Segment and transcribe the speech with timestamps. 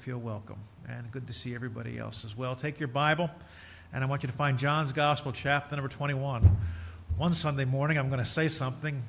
[0.00, 0.56] feel welcome.
[0.88, 2.56] And good to see everybody else as well.
[2.56, 3.28] Take your Bible,
[3.92, 6.56] and I want you to find John's Gospel, chapter number 21.
[7.18, 9.02] One Sunday morning, I'm going to say something,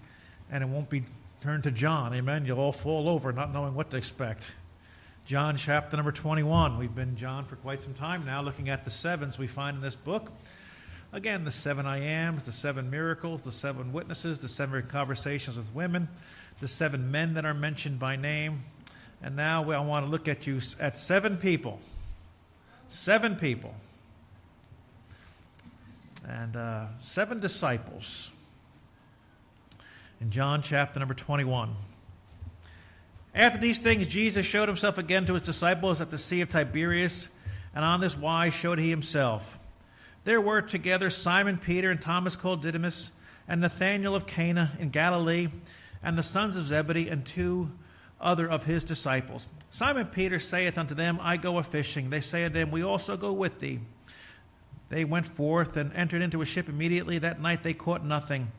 [0.52, 1.04] and it won't be
[1.42, 2.14] turned to John.
[2.14, 2.46] Amen.
[2.46, 4.52] You'll all fall over not knowing what to expect.
[5.26, 6.78] John, chapter number 21.
[6.78, 9.82] We've been John for quite some time now, looking at the sevens we find in
[9.82, 10.30] this book.
[11.14, 15.74] Again, the seven I ams, the seven miracles, the seven witnesses, the seven conversations with
[15.74, 16.10] women,
[16.60, 18.64] the seven men that are mentioned by name,
[19.24, 21.80] and now I want to look at you at seven people.
[22.90, 23.74] Seven people.
[26.28, 28.32] And uh, seven disciples.
[30.20, 31.76] In John chapter number 21.
[33.34, 37.30] After these things, Jesus showed himself again to his disciples at the Sea of Tiberias,
[37.74, 39.58] and on this wise showed he himself.
[40.26, 43.12] There were together Simon Peter and Thomas called Didymus,
[43.48, 45.48] and Nathanael of Cana in Galilee,
[46.04, 47.72] and the sons of Zebedee, and two
[48.22, 49.48] other of his disciples.
[49.70, 52.10] Simon Peter saith unto them, I go a fishing.
[52.10, 53.80] They say unto him, We also go with thee.
[54.90, 57.18] They went forth and entered into a ship immediately.
[57.18, 58.52] That night they caught nothing.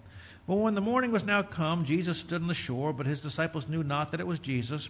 [0.47, 3.69] But when the morning was now come, Jesus stood on the shore, but his disciples
[3.69, 4.89] knew not that it was Jesus.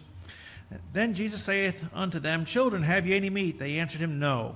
[0.93, 3.59] Then Jesus saith unto them, Children, have ye any meat?
[3.59, 4.55] They answered him, No.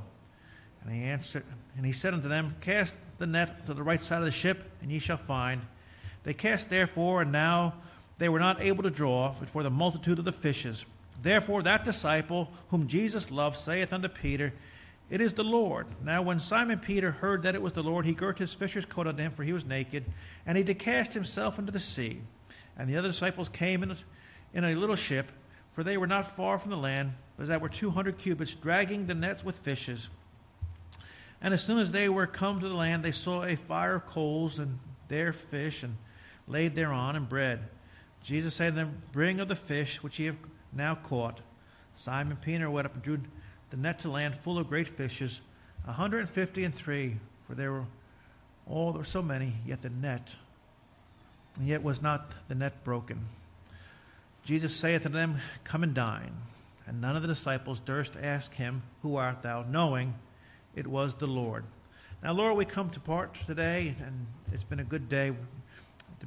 [0.83, 1.43] And he answered,
[1.75, 4.71] and he said unto them, Cast the net to the right side of the ship,
[4.81, 5.61] and ye shall find.
[6.23, 7.75] They cast therefore, and now
[8.17, 10.85] they were not able to draw for the multitude of the fishes.
[11.21, 14.53] Therefore, that disciple whom Jesus loved saith unto Peter,
[15.09, 15.87] It is the Lord.
[16.03, 19.07] Now, when Simon Peter heard that it was the Lord, he girt his fisher's coat
[19.07, 20.05] on him, for he was naked,
[20.45, 22.21] and he did cast himself into the sea.
[22.77, 23.95] And the other disciples came in,
[24.53, 25.31] in a little ship,
[25.71, 29.07] for they were not far from the land, but that were two hundred cubits, dragging
[29.07, 30.09] the nets with fishes.
[31.41, 34.05] And as soon as they were come to the land, they saw a fire of
[34.07, 35.97] coals, and there fish, and
[36.47, 37.59] laid thereon, and bread.
[38.27, 40.35] Jesus said to them, Bring of the fish which ye have
[40.73, 41.39] now caught.
[41.95, 43.19] Simon Peter went up and drew
[43.69, 45.39] the net to land full of great fishes,
[45.87, 47.15] a hundred and fifty and three,
[47.47, 47.85] for there were
[48.69, 50.35] all there were so many, yet the net,
[51.57, 53.27] and yet was not the net broken.
[54.43, 56.33] Jesus saith to them, Come and dine.
[56.85, 59.63] And none of the disciples durst ask him, Who art thou?
[59.63, 60.15] knowing
[60.75, 61.63] it was the Lord.
[62.21, 65.31] Now, Lord, we come to part today, and it's been a good day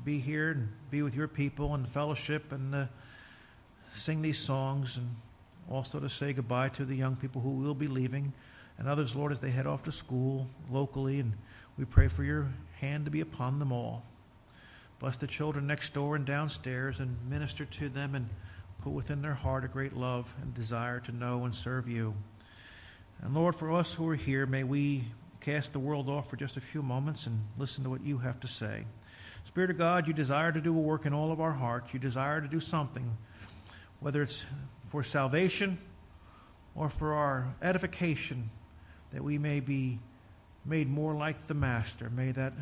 [0.00, 2.86] to be here and be with your people and fellowship and uh,
[3.94, 5.08] sing these songs and
[5.70, 8.32] also to say goodbye to the young people who will be leaving
[8.78, 11.20] and others, Lord, as they head off to school locally.
[11.20, 11.34] And
[11.76, 12.48] we pray for your
[12.80, 14.02] hand to be upon them all.
[15.00, 18.28] Bless the children next door and downstairs and minister to them and
[18.82, 22.14] put within their heart a great love and desire to know and serve you.
[23.20, 25.04] And Lord, for us who are here, may we
[25.40, 28.40] cast the world off for just a few moments and listen to what you have
[28.40, 28.84] to say.
[29.44, 31.92] Spirit of God, you desire to do a work in all of our hearts.
[31.92, 33.16] You desire to do something,
[34.00, 34.44] whether it's
[34.88, 35.78] for salvation
[36.74, 38.50] or for our edification,
[39.12, 39.98] that we may be
[40.64, 42.10] made more like the Master.
[42.10, 42.52] May that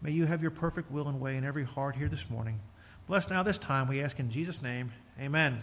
[0.00, 2.60] may you have your perfect will and way in every heart here this morning.
[3.06, 4.92] Bless now this time, we ask in Jesus' name.
[5.20, 5.62] Amen.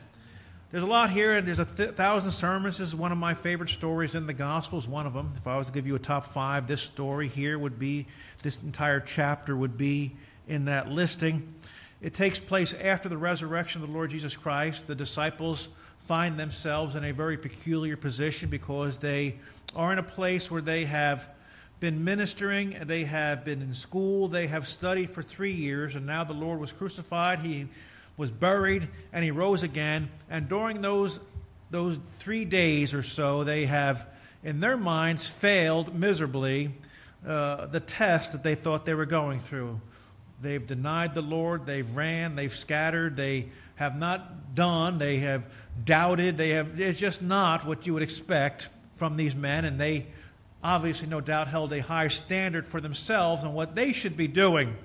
[0.76, 2.80] There's a lot here, and there's a th- thousand sermons.
[2.80, 5.32] This is one of my favorite stories in the Gospels, one of them.
[5.38, 8.08] If I was to give you a top five, this story here would be,
[8.44, 10.18] this entire chapter would be
[10.50, 11.54] in that listing.
[12.02, 14.86] It takes place after the resurrection of the Lord Jesus Christ.
[14.86, 15.70] The disciples
[16.10, 19.38] find themselves in a very peculiar position because they
[19.78, 21.26] are in a place where they have
[21.80, 26.26] been ministering, they have been in school, they have studied for three years, and now
[26.26, 27.68] the Lord was crucified, he
[28.18, 30.10] was buried, and he rose again.
[30.30, 31.20] And during those,
[31.70, 34.06] those three days or so, they have,
[34.44, 36.72] in their minds, failed miserably
[37.28, 39.82] uh, the test that they thought they were going through.
[40.42, 41.66] They've denied the Lord.
[41.66, 42.36] They've ran.
[42.36, 43.16] They've scattered.
[43.16, 44.98] They have not done.
[44.98, 45.44] They have
[45.84, 46.38] doubted.
[46.38, 46.80] They have.
[46.80, 48.68] It's just not what you would expect
[48.98, 50.08] from these men, and they
[50.64, 54.76] obviously, no doubt, held a high standard for themselves and what they should be doing.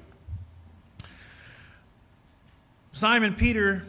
[2.92, 3.84] Simon Peter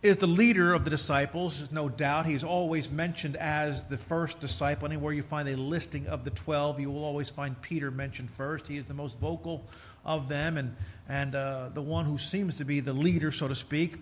[0.00, 2.26] is the leader of the disciples, no doubt.
[2.26, 4.86] He's always mentioned as the first disciple.
[4.86, 8.68] Anywhere you find a listing of the 12, you will always find Peter mentioned first.
[8.68, 9.64] He is the most vocal
[10.04, 10.76] of them and,
[11.08, 13.96] and uh, the one who seems to be the leader, so to speak.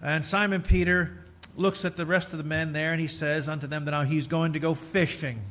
[0.00, 1.24] And Simon Peter
[1.54, 4.04] looks at the rest of the men there and he says unto them that now
[4.04, 5.42] he's going to go fishing.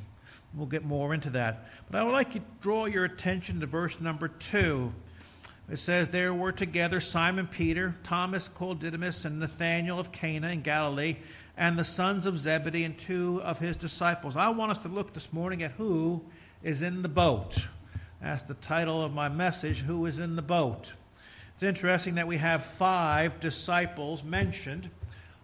[0.56, 1.66] We'll get more into that.
[1.90, 4.92] But I would like to draw your attention to verse number 2.
[5.72, 10.64] It says, There were together Simon Peter, Thomas called Didymus, and Nathanael of Cana in
[10.64, 11.16] Galilee,
[11.56, 14.36] and the sons of Zebedee, and two of his disciples.
[14.36, 16.26] I want us to look this morning at who
[16.62, 17.56] is in the boat.
[18.22, 20.92] That's the title of my message Who is in the boat?
[21.54, 24.90] It's interesting that we have five disciples mentioned.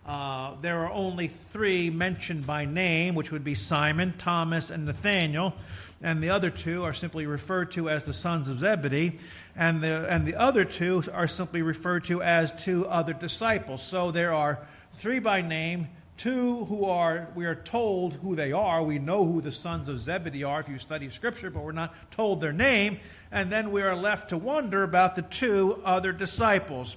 [0.06, 5.54] uh, there are only three mentioned by name, which would be Simon, Thomas, and Nathaniel.
[6.02, 9.18] And the other two are simply referred to as the sons of Zebedee.
[9.58, 13.82] And the, and the other two are simply referred to as two other disciples.
[13.82, 14.60] So there are
[14.94, 18.84] three by name, two who are, we are told who they are.
[18.84, 21.94] We know who the sons of Zebedee are if you study Scripture, but we're not
[22.12, 23.00] told their name.
[23.32, 26.96] And then we are left to wonder about the two other disciples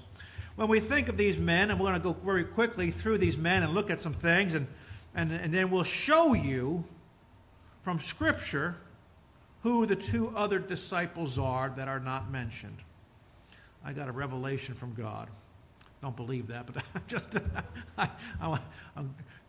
[0.57, 3.39] when we think of these men, and we're going to go very quickly through these
[3.39, 4.67] men and look at some things, and,
[5.15, 6.85] and, and then we'll show you
[7.83, 8.77] from Scripture
[9.63, 12.79] who the two other disciples are that are not mentioned.
[13.85, 15.29] I got a revelation from God.
[16.03, 17.37] Don't believe that, but I just
[17.99, 18.09] I,
[18.41, 18.59] I,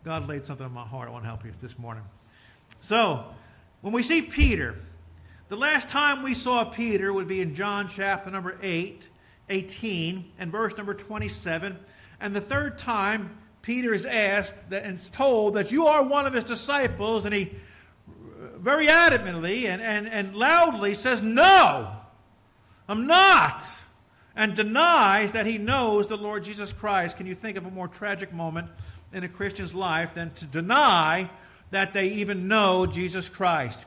[0.04, 1.08] God laid something on my heart.
[1.08, 2.02] I want to help you this morning.
[2.80, 3.24] So,
[3.80, 4.76] when we see Peter,
[5.48, 9.08] the last time we saw Peter would be in John chapter number 8,
[9.48, 11.78] 18 and verse number 27.
[12.20, 16.44] And the third time, Peter is asked and told that you are one of his
[16.44, 17.54] disciples, and he
[18.62, 21.90] very adamantly and, and, and loudly says, No,
[22.88, 23.64] I'm not,
[24.36, 27.16] and denies that he knows the Lord Jesus Christ.
[27.16, 28.68] Can you think of a more tragic moment
[29.12, 31.28] in a Christian's life than to deny
[31.72, 33.84] that they even know Jesus Christ?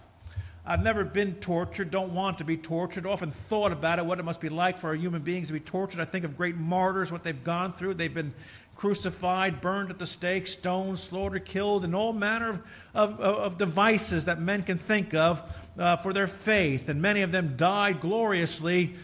[0.68, 3.06] I've never been tortured, don't want to be tortured.
[3.06, 6.01] Often thought about it, what it must be like for human beings to be tortured.
[6.01, 7.94] I think of great martyrs, what they've gone through.
[7.94, 8.33] They've been
[8.75, 12.62] crucified, burned at the stake, stoned, slaughtered, killed, and all manner
[12.94, 15.42] of, of, of devices that men can think of
[15.77, 16.89] uh, for their faith.
[16.89, 18.95] And many of them died gloriously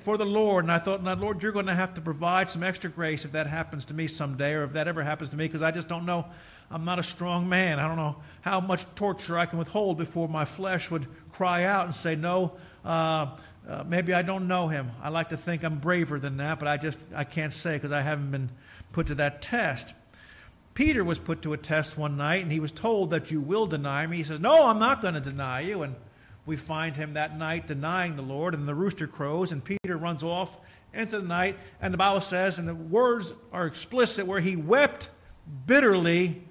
[0.00, 0.64] for the Lord.
[0.64, 3.32] And I thought, now, Lord, you're going to have to provide some extra grace if
[3.32, 5.86] that happens to me someday or if that ever happens to me, because I just
[5.88, 6.26] don't know
[6.70, 7.78] I'm not a strong man.
[7.78, 11.86] I don't know how much torture I can withhold before my flesh would cry out
[11.86, 12.52] and say, No,
[12.84, 13.36] uh,
[13.68, 14.90] uh, maybe I don't know him.
[15.02, 17.92] I like to think I'm braver than that, but I just I can't say because
[17.92, 18.48] I haven't been
[18.94, 19.92] put to that test.
[20.72, 23.66] Peter was put to a test one night and he was told that you will
[23.66, 24.16] deny me.
[24.16, 25.82] He says, No, I'm not going to deny you.
[25.82, 25.94] And
[26.46, 30.22] we find him that night denying the Lord, and the rooster crows, and Peter runs
[30.22, 30.56] off
[30.92, 31.56] into the night.
[31.80, 35.08] And the Bible says, and the words are explicit, where he wept
[35.66, 36.42] bitterly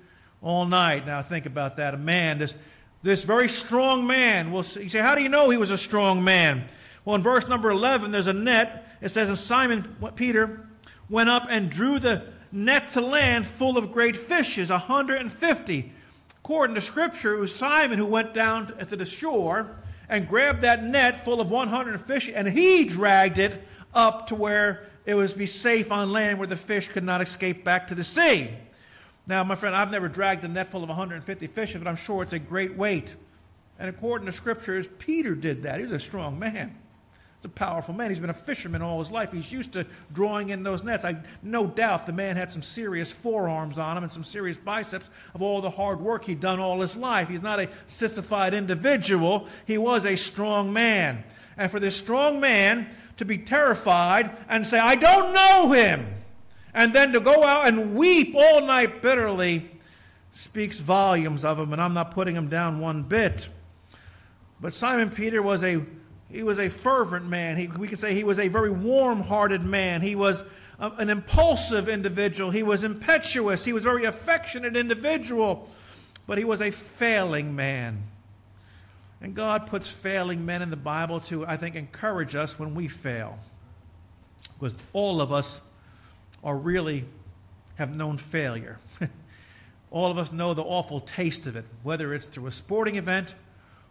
[0.42, 1.06] all night.
[1.06, 1.94] Now think about that.
[1.94, 2.56] A man, this,
[3.04, 4.51] this very strong man.
[4.51, 6.68] Well, you say, how do you know he was a strong man?
[7.06, 8.98] Well, in verse number 11, there's a net.
[9.00, 10.68] It says, and Simon Peter
[11.10, 15.91] went up and drew the net to land full of great fishes, 150.
[16.38, 19.75] According to Scripture, it was Simon who went down to the shore
[20.07, 24.88] and grabbed that net full of 100 fish, and he dragged it up to where
[25.05, 28.03] it was be safe on land where the fish could not escape back to the
[28.03, 28.51] sea.
[29.25, 32.23] Now, my friend, I've never dragged a net full of 150 fish, but I'm sure
[32.23, 33.15] it's a great weight.
[33.79, 35.79] And according to scriptures, Peter did that.
[35.79, 36.77] He's a strong man.
[37.45, 38.10] A powerful man.
[38.10, 39.31] He's been a fisherman all his life.
[39.31, 41.04] He's used to drawing in those nets.
[41.04, 45.10] I no doubt the man had some serious forearms on him and some serious biceps
[45.34, 47.30] of all the hard work he'd done all his life.
[47.30, 49.48] He's not a sissified individual.
[49.66, 51.24] He was a strong man.
[51.57, 52.88] And for this strong man
[53.18, 56.07] to be terrified and say, I don't know him
[56.74, 59.69] and then to go out and weep all night bitterly
[60.31, 63.48] speaks volumes of him, and I'm not putting him down one bit.
[64.60, 65.84] But Simon Peter was a
[66.33, 67.57] he was a fervent man.
[67.57, 70.01] He, we could say he was a very warm-hearted man.
[70.01, 70.44] He was
[70.80, 72.50] a, an impulsive individual.
[72.50, 73.63] He was impetuous.
[73.63, 75.69] He was a very affectionate individual,
[76.25, 78.03] but he was a failing man.
[79.22, 82.88] And God puts failing men in the Bible to, I think, encourage us when we
[82.88, 83.38] fail.
[84.60, 85.62] Because all of us
[86.41, 87.05] or really
[87.75, 88.79] have known failure.
[89.91, 93.36] All of us know the awful taste of it, whether it's through a sporting event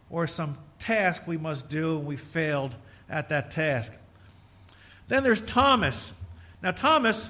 [0.09, 2.75] or some task we must do and we failed
[3.09, 3.93] at that task.
[5.07, 6.13] Then there's Thomas.
[6.61, 7.29] Now, Thomas,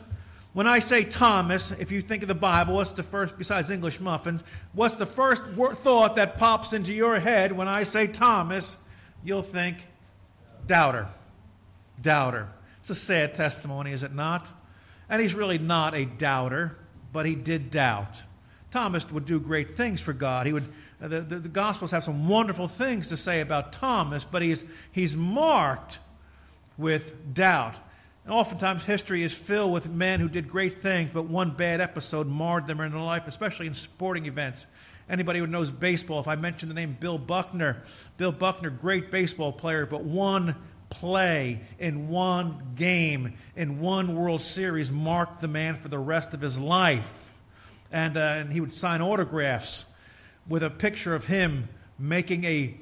[0.54, 4.00] when I say Thomas, if you think of the Bible, what's the first, besides English
[4.00, 5.42] muffins, what's the first
[5.78, 8.78] thought that pops into your head when I say Thomas?
[9.24, 9.78] You'll think
[10.68, 11.08] doubter.
[12.02, 12.50] Doubter.
[12.82, 14.52] It's a sad testimony, is it not?
[15.10, 16.78] And he's really not a doubter,
[17.12, 18.22] but he did doubt.
[18.72, 20.46] Thomas would do great things for God.
[20.46, 20.66] He would,
[21.08, 25.16] the, the, the Gospels have some wonderful things to say about Thomas, but he's, he's
[25.16, 26.00] marked
[26.78, 27.76] with doubt.
[28.26, 32.28] And oftentimes, history is filled with men who did great things, but one bad episode
[32.28, 34.66] marred them in their life, especially in sporting events.
[35.10, 37.84] Anybody who knows baseball, if I mention the name Bill Buckner,
[38.16, 40.56] Bill Buckner, great baseball player, but one
[40.90, 46.40] play in one game, in one World Series, marked the man for the rest of
[46.40, 47.34] his life.
[47.92, 49.86] And, uh, and he would sign autographs
[50.48, 52.76] with a picture of him making a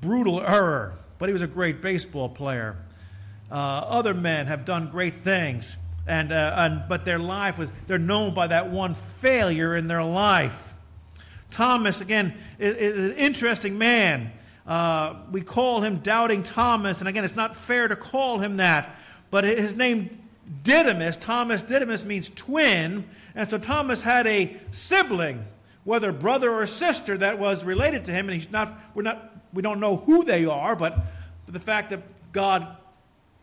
[0.00, 0.94] brutal error.
[1.18, 2.76] But he was a great baseball player.
[3.50, 5.76] Uh, other men have done great things.
[6.06, 10.02] And, uh, and, but their life was, they're known by that one failure in their
[10.02, 10.72] life.
[11.50, 14.32] Thomas, again, is, is an interesting man.
[14.66, 18.96] Uh, we call him Doubting Thomas, and again, it's not fair to call him that,
[19.30, 20.18] but his name
[20.62, 25.44] Didymus, Thomas Didymus means twin, and so Thomas had a sibling,
[25.84, 29.62] whether brother or sister, that was related to him, and he's not, we're not, we
[29.62, 30.98] don't know who they are, but
[31.46, 32.76] the fact that God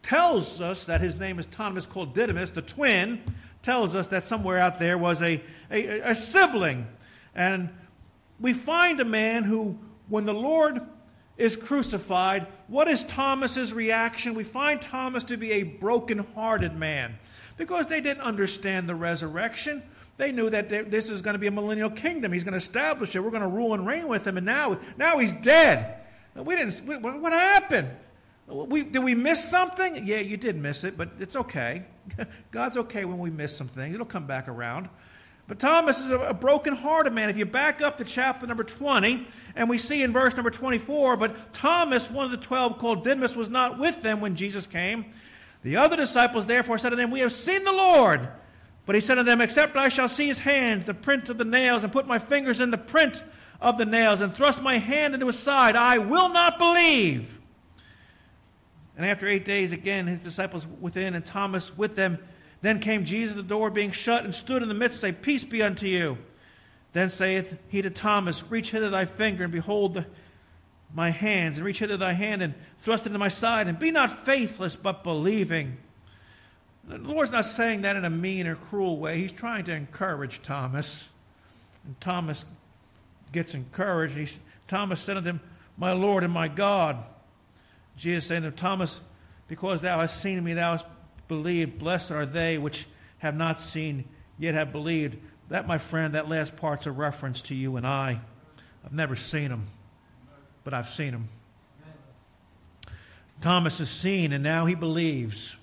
[0.04, 3.22] tells us that his name is Thomas called Didymus, the twin,
[3.64, 6.86] tells us that somewhere out there was a, a, a sibling.
[7.34, 7.70] And
[8.40, 10.82] we find a man who, when the Lord
[11.38, 14.36] is crucified, what is Thomas's reaction?
[14.36, 17.18] We find Thomas to be a broken-hearted man
[17.58, 19.82] because they didn't understand the resurrection.
[20.18, 22.32] They knew that this is going to be a millennial kingdom.
[22.32, 23.20] He's going to establish it.
[23.20, 24.38] We're going to rule and reign with him.
[24.38, 25.98] And now, now he's dead.
[26.36, 26.74] We didn't.
[27.02, 27.90] What happened?
[28.48, 30.06] We, did we miss something?
[30.06, 31.84] Yeah, you did miss it, but it's okay.
[32.52, 33.94] God's okay when we miss some things.
[33.96, 34.88] It'll come back around.
[35.48, 37.30] But Thomas is a, a broken-hearted man.
[37.30, 41.18] If you back up to chapter number 20, and we see in verse number 24,
[41.18, 45.06] but Thomas, one of the twelve called Didymus, was not with them when Jesus came.
[45.64, 48.28] The other disciples therefore said to them, We have seen the Lord.
[48.86, 51.46] But he said to them, Except I shall see his hands, the print of the
[51.46, 53.24] nails, and put my fingers in the print
[53.60, 57.40] of the nails, and thrust my hand into his side, I will not believe.
[58.98, 62.20] And after eight days, again, his disciples within and Thomas with them.
[62.62, 65.62] Then came Jesus, the door being shut, and stood in the midst, say, Peace be
[65.62, 66.18] unto you.
[66.94, 70.06] Then saith he to Thomas, Reach hither thy finger, and behold the,
[70.94, 74.26] my hands, and reach hither thy hand, and thrust into my side, and be not
[74.26, 75.78] faithless, but believing.
[76.88, 79.18] The Lord's not saying that in a mean or cruel way.
[79.18, 81.10] He's trying to encourage Thomas.
[81.84, 82.46] And Thomas
[83.32, 84.16] gets encouraged.
[84.16, 84.28] He,
[84.68, 85.42] Thomas said unto him,
[85.78, 87.04] My Lord and my God.
[87.98, 89.00] Jesus said to Thomas,
[89.48, 90.86] Because thou hast seen me, thou hast
[91.28, 91.80] believed.
[91.80, 92.86] Blessed are they which
[93.20, 94.06] have not seen,
[94.38, 95.18] yet have believed.
[95.50, 98.20] That, my friend, that last part's a reference to you and I.
[98.84, 99.66] I've never seen him,
[100.64, 101.30] but I've seen him.
[103.42, 105.56] Thomas has seen, and now he believes.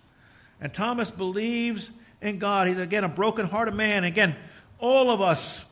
[0.63, 1.91] And Thomas believes
[2.21, 2.69] in God.
[2.69, 4.05] He's, again, a broken-hearted man.
[4.05, 4.37] Again,
[4.79, 5.65] all of us,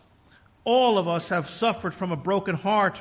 [0.64, 3.00] all of us have suffered from a broken heart.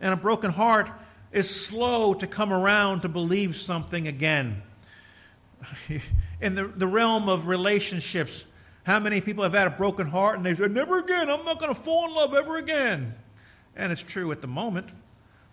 [0.00, 0.90] And a broken heart
[1.30, 4.62] is slow to come around to believe something again.
[6.40, 8.44] In the, the realm of relationships,
[8.82, 11.60] how many people have had a broken heart and they said, Never again, I'm not
[11.60, 13.14] going to fall in love ever again?
[13.76, 14.88] And it's true at the moment,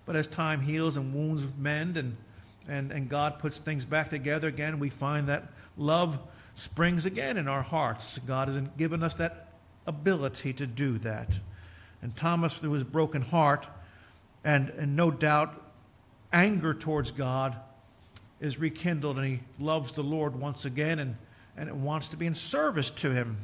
[0.08, 2.18] but as time heals and wounds mend and,
[2.68, 6.20] and, and God puts things back together again, we find that love
[6.56, 8.20] springs again in our hearts.
[8.26, 9.48] God has given us that
[9.86, 11.30] ability to do that.
[12.02, 13.68] And Thomas, through his broken heart,
[14.44, 15.62] and, and no doubt
[16.32, 17.56] anger towards God
[18.40, 21.16] is rekindled and he loves the Lord once again and,
[21.56, 23.38] and wants to be in service to him.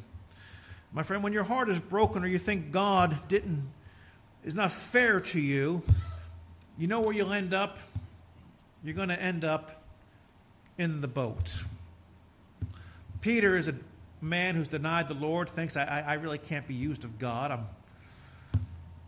[0.92, 3.68] My friend, when your heart is broken or you think God didn't
[4.44, 5.82] is not fair to you,
[6.78, 7.78] you know where you'll end up?
[8.84, 9.82] You're going to end up
[10.76, 11.58] in the boat.
[13.24, 13.74] Peter is a
[14.20, 17.50] man who's denied the Lord, thinks I, I really can't be used of God.
[17.52, 17.66] I'm,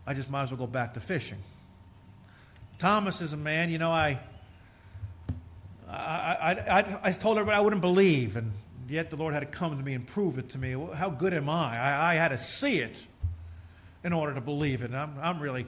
[0.07, 1.37] I just might as well go back to fishing.
[2.79, 4.19] Thomas is a man, you know, I,
[5.87, 8.53] I, I, I, told everybody I wouldn't believe, and
[8.89, 10.71] yet the Lord had to come to me and prove it to me.
[10.95, 11.77] How good am I?
[11.77, 12.97] I, I had to see it
[14.03, 14.95] in order to believe it.
[14.95, 15.67] I'm, I'm really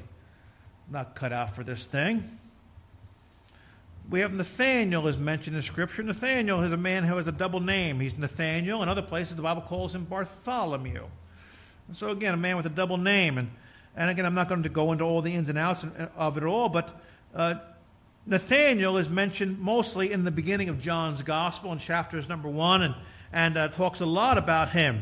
[0.90, 2.40] not cut out for this thing.
[4.10, 6.02] We have Nathaniel is mentioned in Scripture.
[6.02, 8.00] Nathaniel is a man who has a double name.
[8.00, 8.82] He's Nathaniel.
[8.82, 11.06] In other places, the Bible calls him Bartholomew.
[11.88, 13.38] And so, again, a man with a double name.
[13.38, 13.50] And
[13.96, 15.86] and again, I'm not going to go into all the ins and outs
[16.16, 17.02] of it all, but
[17.36, 17.56] uh,
[18.26, 22.96] Nathaniel is mentioned mostly in the beginning of John's Gospel in chapters number one and,
[23.34, 25.02] and uh, talks a lot about him.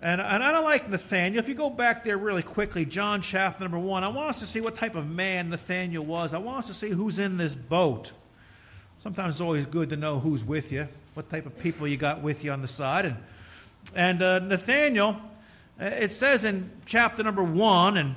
[0.00, 1.38] And, and I don't like Nathaniel.
[1.38, 4.46] If you go back there really quickly, John chapter number one, I want us to
[4.46, 6.34] see what type of man Nathaniel was.
[6.34, 8.12] I want us to see who's in this boat.
[9.04, 12.22] Sometimes it's always good to know who's with you, what type of people you got
[12.22, 13.04] with you on the side.
[13.04, 13.16] And,
[13.94, 15.20] and uh, Nathaniel
[15.78, 18.14] uh, it says in chapter number 1 and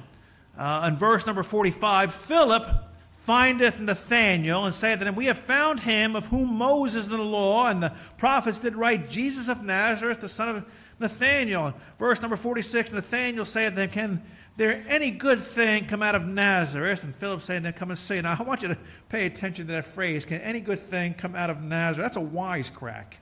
[0.57, 2.69] uh, in verse number 45 Philip
[3.11, 7.17] findeth Nathanael and saith to him, We have found him of whom Moses in the
[7.17, 10.65] law and the prophets did write, Jesus of Nazareth, the son of
[11.01, 11.73] Nathanael.
[11.99, 14.23] Verse number 46 Nathanael saith to him, Can
[14.57, 17.03] there any good thing come out of Nazareth?
[17.03, 18.19] And Philip saying, Then come and see.
[18.19, 18.77] Now I want you to
[19.09, 20.25] pay attention to that phrase.
[20.25, 22.13] Can any good thing come out of Nazareth?
[22.13, 23.13] That's a wisecrack.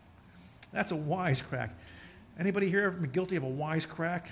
[0.72, 1.70] That's a wisecrack.
[2.40, 4.28] Anybody here ever been guilty of a wisecrack?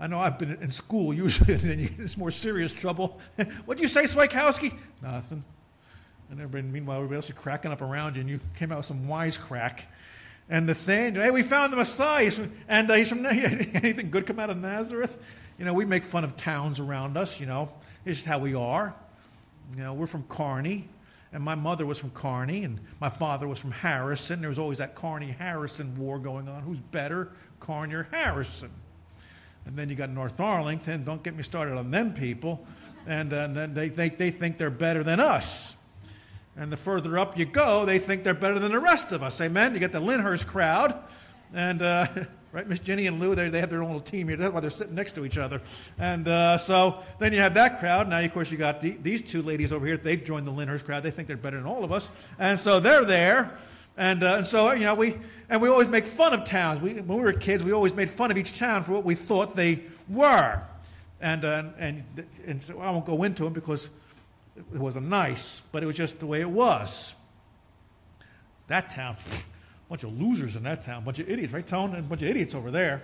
[0.00, 3.20] I know I've been in school usually, and get more serious trouble.
[3.64, 4.74] What'd you say, Swikowski?
[5.02, 5.44] Nothing.
[6.30, 8.86] And everybody, meanwhile, everybody else is cracking up around you, and you came out with
[8.86, 9.80] some wisecrack.
[10.50, 12.30] And the thing, hey, we found the Messiah.
[12.68, 15.18] And uh, he's from, anything good come out of Nazareth?
[15.58, 17.68] You know, we make fun of towns around us, you know.
[18.04, 18.94] It's just how we are.
[19.76, 20.84] You know, we're from Kearny,
[21.32, 24.40] and my mother was from Kearny, and my father was from Harrison.
[24.40, 26.62] There was always that Kearny Harrison war going on.
[26.62, 28.70] Who's better, Kearny or Harrison?
[29.66, 31.04] And then you got North Arlington.
[31.04, 32.64] Don't get me started on them people.
[33.06, 35.74] And, uh, and then they, they, they think they're better than us.
[36.56, 39.40] And the further up you go, they think they're better than the rest of us.
[39.40, 39.74] Amen?
[39.74, 40.94] You get the Lyndhurst crowd.
[41.52, 42.06] And, uh,
[42.52, 44.36] right, Miss Jenny and Lou, they, they have their own little team here.
[44.36, 45.60] That's why they're sitting next to each other.
[45.98, 48.08] And uh, so then you have that crowd.
[48.08, 49.96] Now, of course, you got the, these two ladies over here.
[49.96, 51.02] They've joined the Lyndhurst crowd.
[51.02, 52.08] They think they're better than all of us.
[52.38, 53.58] And so they're there.
[53.96, 55.16] And, uh, and so, you know, we,
[55.48, 56.80] and we always make fun of towns.
[56.80, 59.14] We, when we were kids, we always made fun of each town for what we
[59.14, 60.62] thought they were.
[61.20, 62.04] And, uh, and,
[62.46, 63.88] and so I won't go into them because
[64.56, 67.12] it wasn't nice, but it was just the way it was.
[68.68, 69.16] That town,
[69.88, 71.90] bunch of losers in that town, bunch of idiots, right, Tone?
[71.94, 73.02] And a bunch of idiots over there.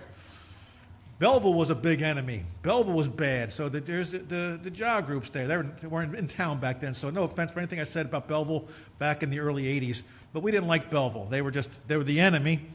[1.17, 2.43] Belleville was a big enemy.
[2.61, 3.53] Belleville was bad.
[3.53, 5.47] So the, there's the, the, the jaw groups there.
[5.47, 6.93] They, were, they weren't in town back then.
[6.93, 8.67] So no offense for anything I said about Belleville
[8.99, 10.03] back in the early 80s.
[10.33, 11.25] But we didn't like Belleville.
[11.25, 12.65] They were just, they were the enemy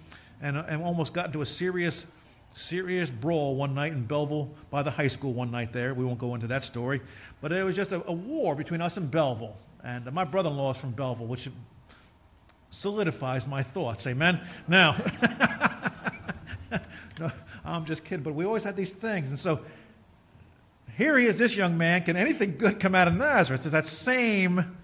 [0.40, 2.06] and, and almost got into a serious,
[2.54, 5.92] serious brawl one night in Belleville by the high school one night there.
[5.92, 7.02] We won't go into that story.
[7.42, 9.56] But it was just a, a war between us and Belleville.
[9.84, 11.50] And my brother in law is from Belleville, which
[12.70, 14.06] solidifies my thoughts.
[14.06, 14.40] Amen?
[14.68, 14.96] Now,
[17.20, 17.30] no,
[17.64, 19.30] I'm just kidding, but we always had these things.
[19.30, 19.60] And so
[20.96, 22.02] here he is, this young man.
[22.02, 23.62] Can anything good come out of Nazareth?
[23.64, 24.76] It's that same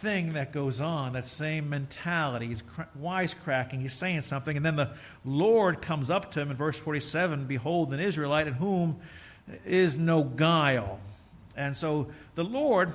[0.00, 2.48] thing that goes on, that same mentality.
[2.48, 2.62] He's
[3.00, 4.90] wisecracking, he's saying something, and then the
[5.24, 8.98] Lord comes up to him in verse 47 Behold, an Israelite in whom
[9.66, 10.98] is no guile.
[11.56, 12.94] And so the Lord,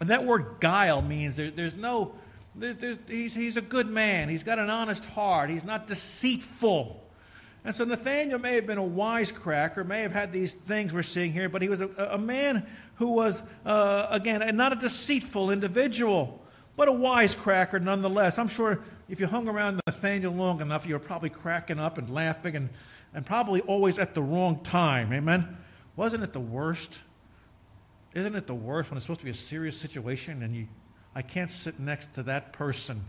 [0.00, 2.14] and that word guile means there, there's no,
[3.08, 4.28] he's, he's a good man.
[4.28, 5.50] He's got an honest heart.
[5.50, 7.00] He's not deceitful.
[7.64, 11.32] And so Nathaniel may have been a wisecracker, may have had these things we're seeing
[11.32, 16.42] here, but he was a, a man who was, uh, again, not a deceitful individual,
[16.76, 18.38] but a wisecracker nonetheless.
[18.38, 22.10] I'm sure if you hung around Nathaniel long enough, you were probably cracking up and
[22.10, 22.68] laughing and,
[23.14, 25.12] and probably always at the wrong time.
[25.12, 25.56] Amen?
[25.96, 26.98] Wasn't it the worst?
[28.12, 30.68] Isn't it the worst when it's supposed to be a serious situation and you,
[31.14, 33.02] I can't sit next to that person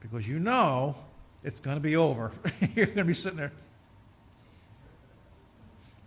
[0.00, 0.94] because you know
[1.42, 2.32] it's going to be over.
[2.74, 3.52] You're going to be sitting there.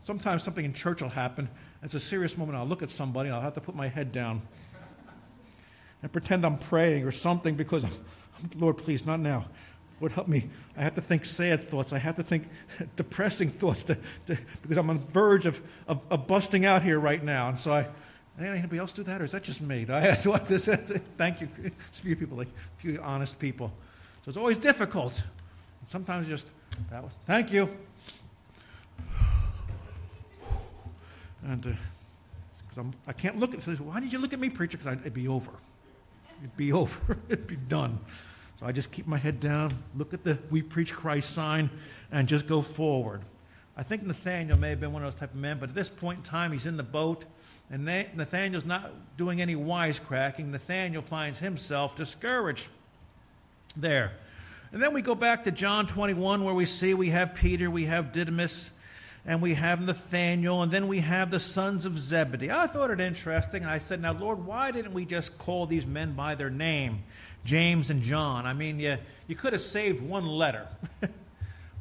[0.05, 1.49] Sometimes something in church will happen.
[1.83, 2.57] It's a serious moment.
[2.57, 4.41] I'll look at somebody and I'll have to put my head down
[6.01, 7.83] and pretend I'm praying or something because,
[8.55, 9.45] Lord, please, not now.
[9.99, 10.49] Lord, help me.
[10.77, 11.91] I have to think sad thoughts.
[11.91, 12.47] I have to think
[12.95, 13.95] depressing thoughts to,
[14.27, 17.49] to, because I'm on the verge of, of, of, busting out here right now.
[17.49, 17.87] And so I,
[18.39, 19.85] anybody else do that, or is that just me?
[19.89, 20.65] I had to, this,
[21.17, 21.49] thank you.
[21.63, 23.71] It's a few people, like a few honest people.
[24.23, 25.21] So it's always difficult.
[25.89, 26.45] Sometimes just,
[26.91, 27.69] that was, thank you.
[31.43, 31.65] And
[32.77, 33.79] uh, I can't look at it.
[33.79, 34.77] Why did you look at me, preacher?
[34.77, 35.51] Because it'd be over.
[36.39, 37.17] It'd be over.
[37.27, 37.99] it'd be done.
[38.59, 41.69] So I just keep my head down, look at the We Preach Christ sign,
[42.11, 43.21] and just go forward.
[43.77, 45.87] I think Nathaniel may have been one of those type of men, but at this
[45.87, 47.23] point in time, he's in the boat,
[47.71, 50.47] and Nathaniel's not doing any wisecracking.
[50.47, 52.67] Nathaniel finds himself discouraged
[53.75, 54.13] there.
[54.71, 57.85] And then we go back to John 21, where we see we have Peter, we
[57.85, 58.71] have Didymus,
[59.25, 62.51] and we have Nathaniel, and then we have the sons of Zebedee.
[62.51, 66.13] I thought it interesting, I said, Now, Lord, why didn't we just call these men
[66.13, 67.03] by their name,
[67.45, 68.45] James and John?
[68.45, 70.67] I mean, you, you could have saved one letter.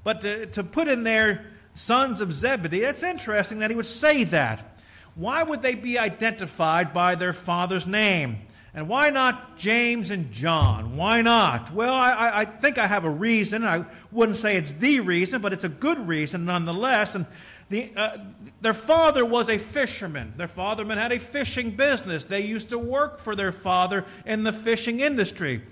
[0.05, 4.24] but to, to put in there sons of Zebedee, it's interesting that he would say
[4.24, 4.78] that.
[5.18, 8.38] Why would they be identified by their father's name?
[8.72, 10.96] And why not James and John?
[10.96, 11.74] Why not?
[11.74, 13.64] Well, I, I, think I have a reason.
[13.64, 17.16] I wouldn't say it's the reason, but it's a good reason nonetheless.
[17.16, 17.26] And
[17.68, 18.18] the, uh,
[18.61, 20.35] their father was a fisherman.
[20.37, 22.24] Their fatherman had a fishing business.
[22.24, 25.62] They used to work for their father in the fishing industry.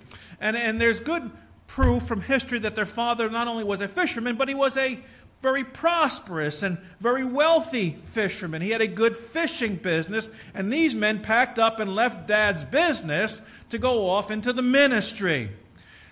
[0.41, 1.31] And, and there's good
[1.67, 4.99] proof from history that their father not only was a fisherman, but he was a
[5.41, 8.61] very prosperous and very wealthy fisherman.
[8.61, 13.41] He had a good fishing business, and these men packed up and left dad's business
[13.69, 15.51] to go off into the ministry.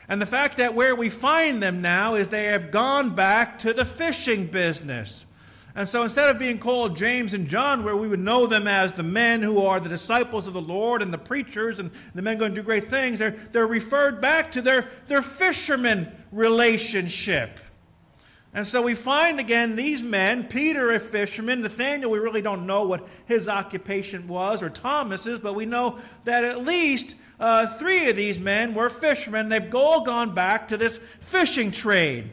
[0.08, 3.74] And the fact that where we find them now is they have gone back to
[3.74, 5.26] the fishing business.
[5.74, 8.94] And so instead of being called James and John, where we would know them as
[8.94, 12.38] the men who are the disciples of the Lord and the preachers and the men
[12.38, 17.60] going to do great things, they're, they're referred back to their, their fisherman relationship.
[18.56, 22.86] And so we find again these men Peter, a fisherman, Nathaniel, we really don't know
[22.86, 28.16] what his occupation was, or Thomas's, but we know that at least uh, three of
[28.16, 29.50] these men were fishermen.
[29.50, 32.30] They've all gone back to this fishing trade.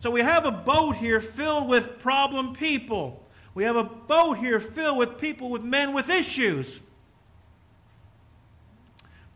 [0.00, 3.26] So we have a boat here filled with problem people.
[3.54, 6.80] We have a boat here filled with people with men with issues.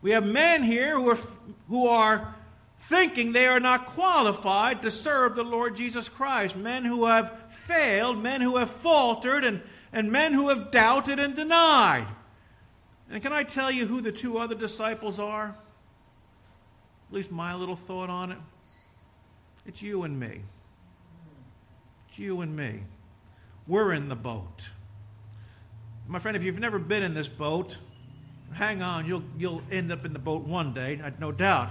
[0.03, 1.17] We have men here who are,
[1.67, 2.35] who are
[2.79, 6.55] thinking they are not qualified to serve the Lord Jesus Christ.
[6.55, 9.61] Men who have failed, men who have faltered, and,
[9.91, 12.07] and men who have doubted and denied.
[13.09, 15.55] And can I tell you who the two other disciples are?
[17.09, 18.37] At least my little thought on it.
[19.65, 20.41] It's you and me.
[22.09, 22.83] It's you and me.
[23.67, 24.69] We're in the boat.
[26.07, 27.77] My friend, if you've never been in this boat,
[28.53, 29.05] hang on.
[29.05, 31.69] You'll, you'll end up in the boat one day, no doubt.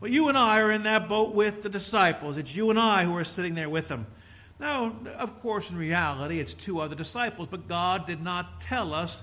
[0.00, 2.36] But you and I are in that boat with the disciples.
[2.36, 4.06] It's you and I who are sitting there with them.
[4.60, 9.22] Now, of course, in reality, it's two other disciples, but God did not tell us.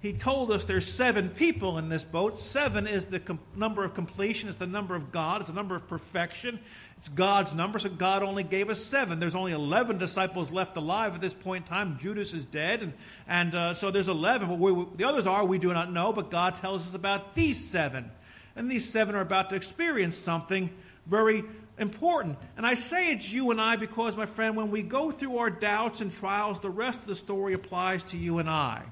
[0.00, 2.38] He told us there's seven people in this boat.
[2.38, 5.74] Seven is the com- number of completion, it's the number of God, it's the number
[5.74, 6.60] of perfection.
[6.98, 9.20] It's God's number, so God only gave us seven.
[9.20, 11.98] There's only 11 disciples left alive at this point in time.
[11.98, 12.94] Judas is dead, and,
[13.28, 14.48] and uh, so there's 11.
[14.48, 17.62] But we, the others are, we do not know, but God tells us about these
[17.62, 18.10] seven.
[18.56, 20.70] And these seven are about to experience something
[21.06, 21.44] very
[21.78, 22.38] important.
[22.56, 25.50] And I say it's you and I because, my friend, when we go through our
[25.50, 28.82] doubts and trials, the rest of the story applies to you and I.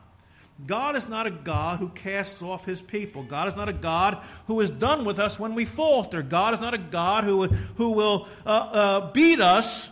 [0.67, 3.25] God is not a God who casts off his people.
[3.25, 6.23] God is not a God who is done with us when we falter.
[6.23, 9.89] God is not a God who, who will uh, uh, beat us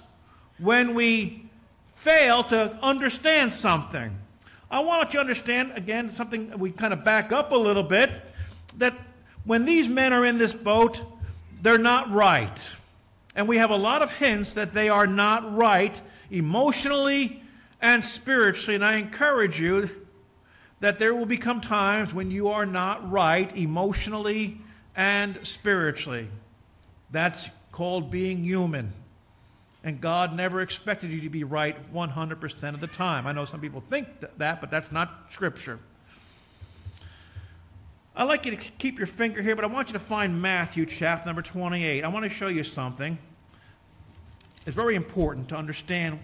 [0.59, 1.51] when we
[1.97, 4.17] fail to understand something.
[4.71, 8.11] I want you to understand, again, something we kind of back up a little bit,
[8.79, 8.95] that
[9.45, 11.01] when these men are in this boat,
[11.61, 12.73] they're not right.
[13.35, 16.01] And we have a lot of hints that they are not right
[16.31, 17.43] emotionally
[17.81, 18.75] and spiritually.
[18.75, 19.91] And I encourage you
[20.81, 24.59] that there will become times when you are not right emotionally
[24.97, 26.29] and spiritually.
[27.11, 28.93] That's called being human.
[29.85, 33.27] And God never expected you to be right 100% of the time.
[33.27, 35.79] I know some people think that, but that's not Scripture.
[38.15, 40.85] I'd like you to keep your finger here, but I want you to find Matthew
[40.85, 42.05] chapter number 28.
[42.05, 43.17] I want to show you something.
[44.67, 46.19] It's very important to understand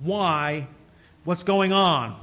[0.00, 0.66] why,
[1.24, 2.18] what's going on.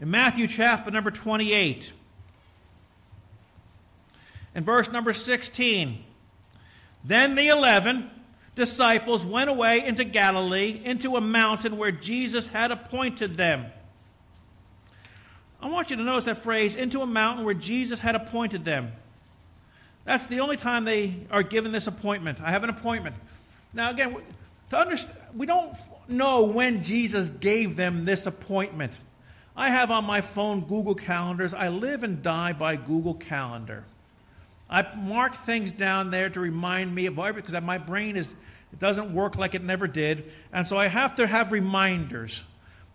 [0.00, 1.92] In Matthew chapter number 28,
[4.54, 6.02] in verse number 16,
[7.04, 8.10] then the eleven
[8.54, 13.66] disciples went away into Galilee, into a mountain where Jesus had appointed them.
[15.64, 18.92] I want you to notice that phrase, into a mountain where Jesus had appointed them.
[20.04, 22.38] That's the only time they are given this appointment.
[22.42, 23.16] I have an appointment.
[23.72, 24.14] Now, again,
[24.68, 25.74] to understand, we don't
[26.06, 28.98] know when Jesus gave them this appointment.
[29.56, 31.54] I have on my phone Google Calendars.
[31.54, 33.84] I live and die by Google Calendar.
[34.68, 38.28] I mark things down there to remind me of everything because my brain is
[38.74, 42.42] it doesn't work like it never did, and so I have to have reminders.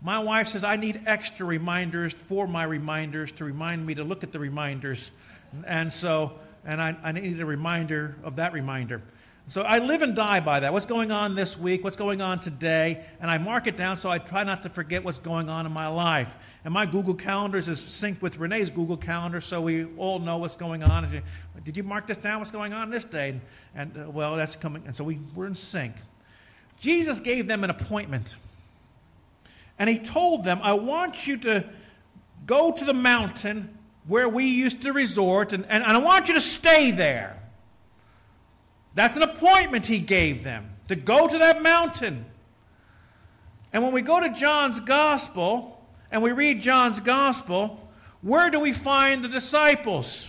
[0.01, 4.23] My wife says I need extra reminders for my reminders to remind me to look
[4.23, 5.11] at the reminders.
[5.65, 6.33] And so,
[6.65, 9.01] and I, I need a reminder of that reminder.
[9.49, 10.73] So I live and die by that.
[10.73, 11.83] What's going on this week?
[11.83, 13.03] What's going on today?
[13.19, 15.71] And I mark it down so I try not to forget what's going on in
[15.71, 16.33] my life.
[16.63, 20.55] And my Google Calendars is synced with Renee's Google Calendar, so we all know what's
[20.55, 21.23] going on.
[21.63, 22.39] Did you mark this down?
[22.39, 23.29] What's going on this day?
[23.29, 23.41] And,
[23.73, 24.83] and uh, well, that's coming.
[24.85, 25.95] And so we, we're in sync.
[26.79, 28.35] Jesus gave them an appointment.
[29.79, 31.65] And he told them, I want you to
[32.45, 36.33] go to the mountain where we used to resort, and, and, and I want you
[36.33, 37.41] to stay there.
[38.95, 42.25] That's an appointment he gave them to go to that mountain.
[43.71, 47.87] And when we go to John's gospel and we read John's gospel,
[48.21, 50.27] where do we find the disciples?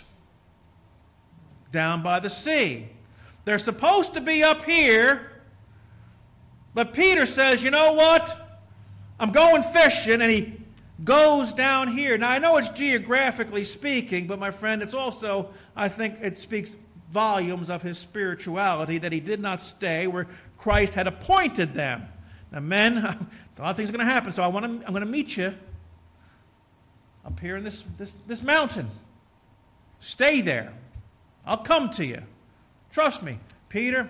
[1.73, 2.89] Down by the sea.
[3.47, 5.33] They're supposed to be up here,
[6.75, 8.40] but Peter says, you know what?
[9.21, 10.55] I'm going fishing, and he
[11.05, 12.17] goes down here.
[12.17, 16.75] Now, I know it's geographically speaking, but my friend, it's also, I think it speaks
[17.13, 22.09] volumes of his spirituality that he did not stay where Christ had appointed them.
[22.51, 23.19] Now, men, a
[23.59, 25.37] lot of things are going to happen, so I want to, I'm going to meet
[25.37, 25.55] you
[27.27, 28.89] up here in this, this, this mountain.
[30.01, 30.73] Stay there.
[31.45, 32.23] I'll come to you.
[32.91, 33.39] Trust me.
[33.69, 34.09] Peter,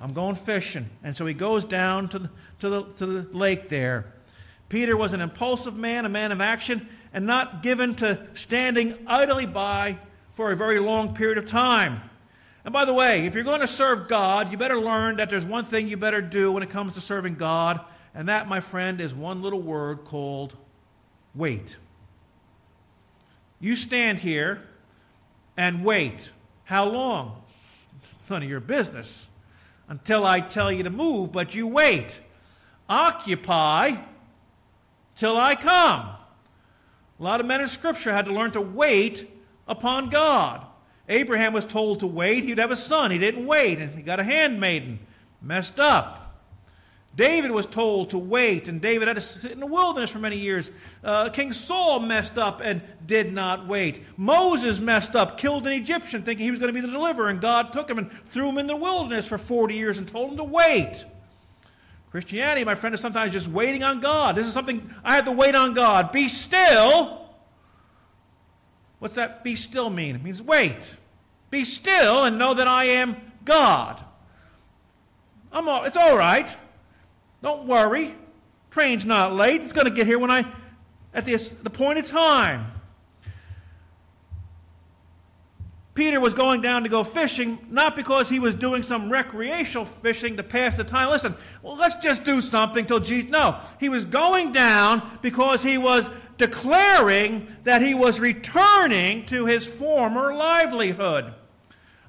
[0.00, 0.90] I'm going fishing.
[1.04, 4.06] And so he goes down to the, to the, to the lake there.
[4.72, 9.44] Peter was an impulsive man, a man of action, and not given to standing idly
[9.44, 9.98] by
[10.32, 12.00] for a very long period of time.
[12.64, 15.44] And by the way, if you're going to serve God, you better learn that there's
[15.44, 17.80] one thing you better do when it comes to serving God,
[18.14, 20.56] and that, my friend, is one little word called
[21.34, 21.76] wait.
[23.60, 24.62] You stand here
[25.54, 26.30] and wait.
[26.64, 27.42] How long?
[28.30, 29.26] None of your business.
[29.86, 32.18] Until I tell you to move, but you wait.
[32.88, 33.96] Occupy
[35.16, 36.00] till I come.
[36.00, 39.30] A lot of men in Scripture had to learn to wait
[39.68, 40.64] upon God.
[41.08, 42.44] Abraham was told to wait.
[42.44, 43.10] He'd have a son.
[43.10, 44.98] He didn't wait, and he got a handmaiden.
[45.40, 46.22] Messed up.
[47.14, 50.38] David was told to wait, and David had to sit in the wilderness for many
[50.38, 50.70] years.
[51.04, 54.02] Uh, King Saul messed up and did not wait.
[54.16, 57.40] Moses messed up, killed an Egyptian thinking he was going to be the deliverer, and
[57.40, 60.38] God took him and threw him in the wilderness for 40 years and told him
[60.38, 61.04] to wait.
[62.12, 64.36] Christianity, my friend, is sometimes just waiting on God.
[64.36, 66.12] This is something I have to wait on God.
[66.12, 67.26] Be still.
[68.98, 70.14] What's that be still mean?
[70.16, 70.94] It means wait.
[71.48, 74.04] Be still and know that I am God.
[75.50, 76.54] I'm all, it's all right.
[77.42, 78.14] Don't worry.
[78.70, 79.62] Train's not late.
[79.62, 80.44] It's going to get here when I,
[81.14, 82.72] at the, the point of time.
[85.94, 90.36] Peter was going down to go fishing, not because he was doing some recreational fishing
[90.38, 91.10] to pass the time.
[91.10, 93.30] Listen, well, let's just do something till Jesus.
[93.30, 99.66] No, he was going down because he was declaring that he was returning to his
[99.66, 101.26] former livelihood.
[101.26, 101.30] Uh,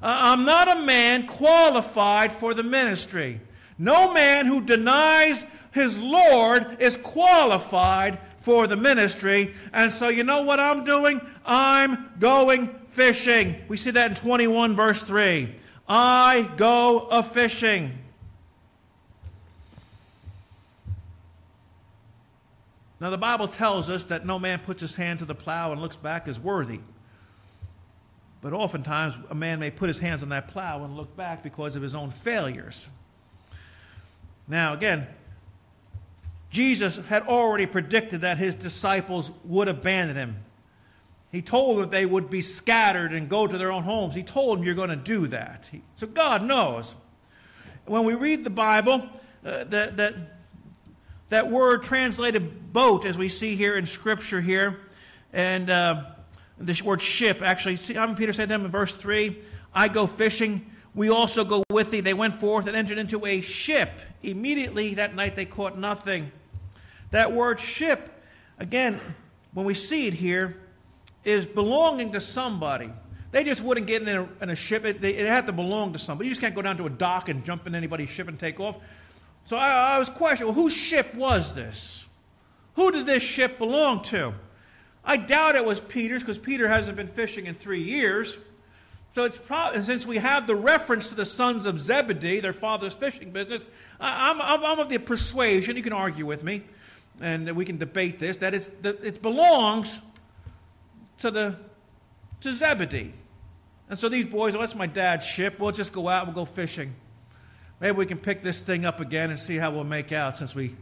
[0.01, 3.41] I'm not a man qualified for the ministry.
[3.77, 9.53] No man who denies his Lord is qualified for the ministry.
[9.73, 11.19] And so, you know what I'm doing?
[11.45, 13.55] I'm going fishing.
[13.67, 15.53] We see that in 21, verse 3.
[15.87, 17.97] I go a fishing.
[22.99, 25.81] Now, the Bible tells us that no man puts his hand to the plow and
[25.81, 26.79] looks back as worthy.
[28.41, 31.75] But oftentimes, a man may put his hands on that plow and look back because
[31.75, 32.87] of his own failures.
[34.47, 35.07] Now, again,
[36.49, 40.37] Jesus had already predicted that his disciples would abandon him.
[41.33, 44.15] He told them they would be scattered and go to their own homes.
[44.15, 45.67] He told them, You're going to do that.
[45.69, 46.95] He, so God knows.
[47.85, 49.09] When we read the Bible,
[49.45, 50.13] uh, that, that,
[51.27, 54.79] that word translated boat, as we see here in Scripture here,
[55.33, 56.03] and uh,
[56.57, 59.37] the word ship, actually, see Peter said to them in verse 3
[59.75, 60.65] I go fishing
[60.95, 62.01] we also go with thee.
[62.01, 63.89] They went forth and entered into a ship.
[64.21, 66.31] Immediately that night they caught nothing.
[67.11, 68.21] That word ship,
[68.59, 68.99] again,
[69.53, 70.57] when we see it here,
[71.23, 72.91] is belonging to somebody.
[73.31, 74.85] They just wouldn't get in a, in a ship.
[74.85, 76.27] It, they, it had to belong to somebody.
[76.27, 78.59] You just can't go down to a dock and jump in anybody's ship and take
[78.59, 78.77] off.
[79.45, 82.05] So I, I was questioning, well, whose ship was this?
[82.75, 84.33] Who did this ship belong to?
[85.03, 88.37] I doubt it was Peter's because Peter hasn't been fishing in three years.
[89.15, 92.93] So it's pro- since we have the reference to the sons of Zebedee, their father's
[92.93, 93.65] fishing business,
[93.99, 96.63] I'm, I'm, I'm of the persuasion, you can argue with me,
[97.21, 99.99] and we can debate this, that it's, that it belongs
[101.19, 101.55] to, the,
[102.41, 103.13] to Zebedee.
[103.89, 105.59] And so these boys, oh, that's my dad's ship.
[105.59, 106.95] We'll just go out, we'll go fishing.
[107.79, 110.55] Maybe we can pick this thing up again and see how we'll make out since
[110.55, 110.75] we,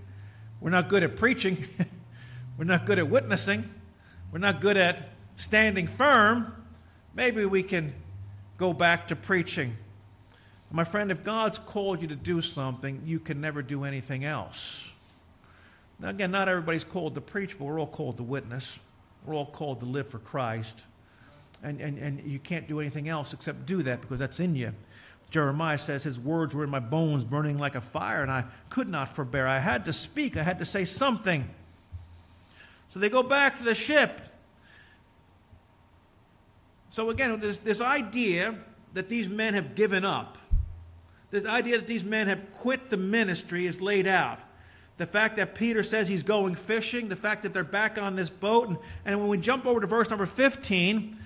[0.60, 1.66] we're not good at preaching.
[2.58, 3.70] we're not good at witnessing.
[4.32, 6.54] We're not good at standing firm.
[7.14, 7.94] Maybe we can
[8.58, 9.76] go back to preaching.
[10.74, 14.82] My friend, if God's called you to do something, you can never do anything else.
[16.00, 18.80] Now, again, not everybody's called to preach, but we're all called to witness.
[19.26, 20.82] We're all called to live for Christ.
[21.64, 24.74] And, and, and you can't do anything else except do that because that's in you.
[25.30, 28.90] Jeremiah says, His words were in my bones, burning like a fire, and I could
[28.90, 29.48] not forbear.
[29.48, 31.50] I had to speak, I had to say something.
[32.90, 34.22] So they go back to the ship.
[36.90, 38.56] So again, this, this idea
[38.94, 40.38] that these men have given up,
[41.30, 44.40] this idea that these men have quit the ministry is laid out.
[45.02, 48.30] The fact that Peter says he's going fishing, the fact that they're back on this
[48.30, 51.18] boat, and, and when we jump over to verse number 15,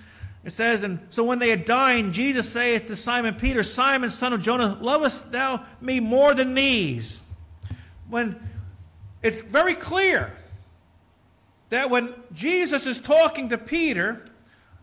[0.46, 4.32] it says, And so when they had dined, Jesus saith to Simon Peter, Simon, son
[4.32, 7.22] of Jonah, lovest thou me more than these?
[8.10, 8.40] When
[9.22, 10.32] it's very clear
[11.68, 14.24] that when Jesus is talking to Peter,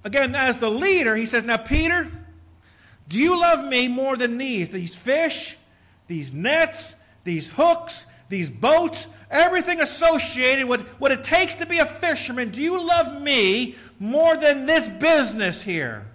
[0.04, 2.10] Again, as the leader, he says, Now, Peter,
[3.08, 4.68] do you love me more than these?
[4.68, 5.56] These fish,
[6.08, 11.86] these nets, these hooks, these boats, everything associated with what it takes to be a
[11.86, 12.50] fisherman.
[12.50, 16.06] Do you love me more than this business here?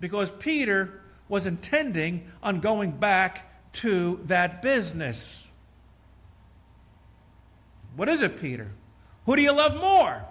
[0.00, 5.48] Because Peter was intending on going back to that business.
[7.96, 8.68] What is it, Peter?
[9.26, 10.22] Who do you love more?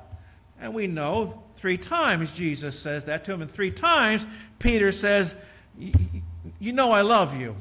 [0.60, 4.26] And we know Three times Jesus says that to him, and three times
[4.60, 5.36] Peter says,
[5.78, 7.58] you know I love you.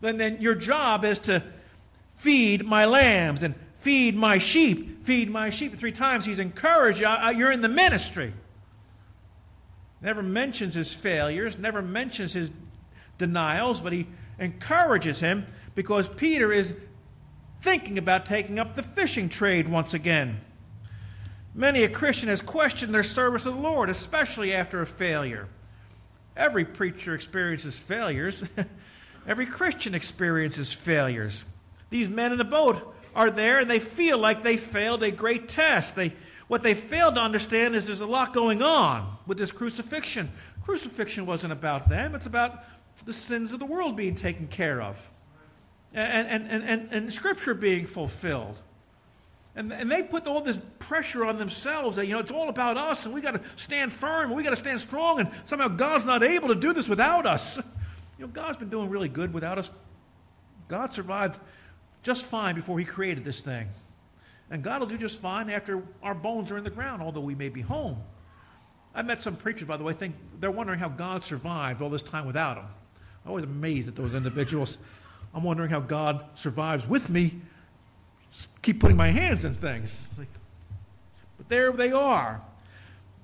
[0.00, 1.44] Then, then your job is to
[2.18, 5.76] feed my lambs and feed my sheep, feed my sheep.
[5.76, 7.08] Three times he's encouraged you.
[7.30, 8.32] You're in the ministry.
[10.00, 12.50] Never mentions his failures, never mentions his
[13.16, 14.06] denials, but he
[14.38, 16.74] encourages him because Peter is
[17.60, 20.40] thinking about taking up the fishing trade once again.
[21.54, 25.48] Many a Christian has questioned their service of the Lord, especially after a failure.
[26.36, 28.44] Every preacher experiences failures.
[29.26, 31.44] Every Christian experiences failures.
[31.90, 35.48] These men in the boat are there and they feel like they failed a great
[35.48, 35.96] test.
[35.96, 36.12] They,
[36.46, 40.30] what they failed to understand is there's a lot going on with this crucifixion.
[40.64, 42.64] Crucifixion wasn't about them, it's about
[43.04, 45.08] the sins of the world being taken care of
[45.94, 48.60] and, and, and, and, Scripture being fulfilled.
[49.56, 52.76] And, and they put all this pressure on themselves that, you know, it's all about
[52.76, 55.68] us and we got to stand firm and we got to stand strong and somehow
[55.68, 57.58] God's not able to do this without us.
[58.18, 59.70] You know, God's been doing really good without us.
[60.66, 61.38] God survived
[62.08, 63.68] just fine before He created this thing.
[64.50, 67.34] And God will do just fine after our bones are in the ground, although we
[67.34, 67.98] may be home.
[68.94, 72.00] I met some preachers, by the way, think they're wondering how God survived all this
[72.00, 72.64] time without them.
[73.24, 74.78] I'm always amazed at those individuals.
[75.34, 77.34] I'm wondering how God survives with me.
[78.32, 80.08] Just Keep putting my hands in things.
[80.16, 80.28] Like,
[81.36, 82.40] but there they are.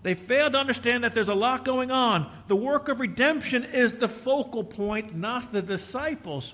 [0.02, 2.30] They fail to understand that there's a lot going on.
[2.48, 6.52] The work of redemption is the focal point, not the disciples.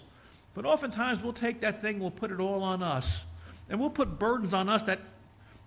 [0.54, 3.24] But oftentimes we'll take that thing, we'll put it all on us.
[3.68, 4.98] And we'll put burdens on us that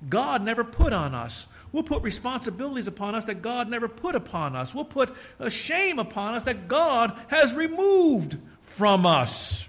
[0.09, 1.47] God never put on us.
[1.71, 4.75] We'll put responsibilities upon us that God never put upon us.
[4.75, 9.63] We'll put a shame upon us that God has removed from us.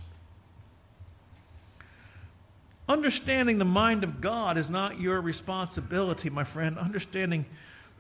[2.89, 6.79] Understanding the mind of God is not your responsibility, my friend.
[6.79, 7.47] Understanding,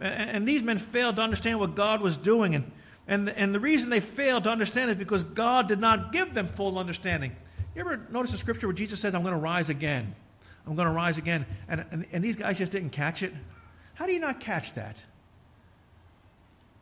[0.00, 2.54] and these men failed to understand what God was doing.
[2.54, 2.70] And,
[3.06, 6.48] and, and the reason they failed to understand is because God did not give them
[6.48, 7.36] full understanding.
[7.74, 10.14] You ever notice in Scripture where Jesus says, I'm going to rise again?
[10.66, 11.44] I'm going to rise again.
[11.68, 13.32] And, and, and these guys just didn't catch it?
[13.94, 14.96] How do you not catch that?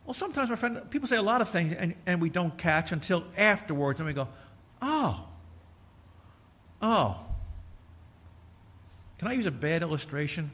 [0.05, 2.93] Well, sometimes, my friend, people say a lot of things and, and we don't catch
[2.93, 4.29] until afterwards, and we go,
[4.81, 5.27] oh,
[6.81, 7.21] oh.
[9.19, 10.51] Can I use a bad illustration?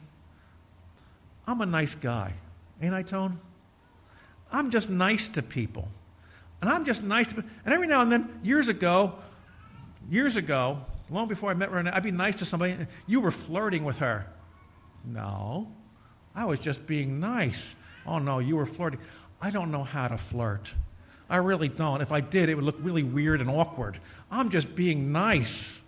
[1.47, 2.35] I'm a nice guy.
[2.83, 3.41] Ain't I, Tone?
[4.53, 5.89] I'm just nice to people.
[6.61, 9.15] And I'm just nice to And every now and then, years ago,
[10.11, 10.79] years ago,
[11.11, 12.77] long before I met Renee, I'd be nice to somebody.
[13.07, 14.27] You were flirting with her.
[15.05, 15.69] No,
[16.35, 17.75] I was just being nice.
[18.07, 19.01] Oh, no, you were flirting.
[19.41, 20.71] I don't know how to flirt.
[21.31, 22.01] I really don't.
[22.01, 23.99] If I did, it would look really weird and awkward.
[24.31, 25.79] I'm just being nice.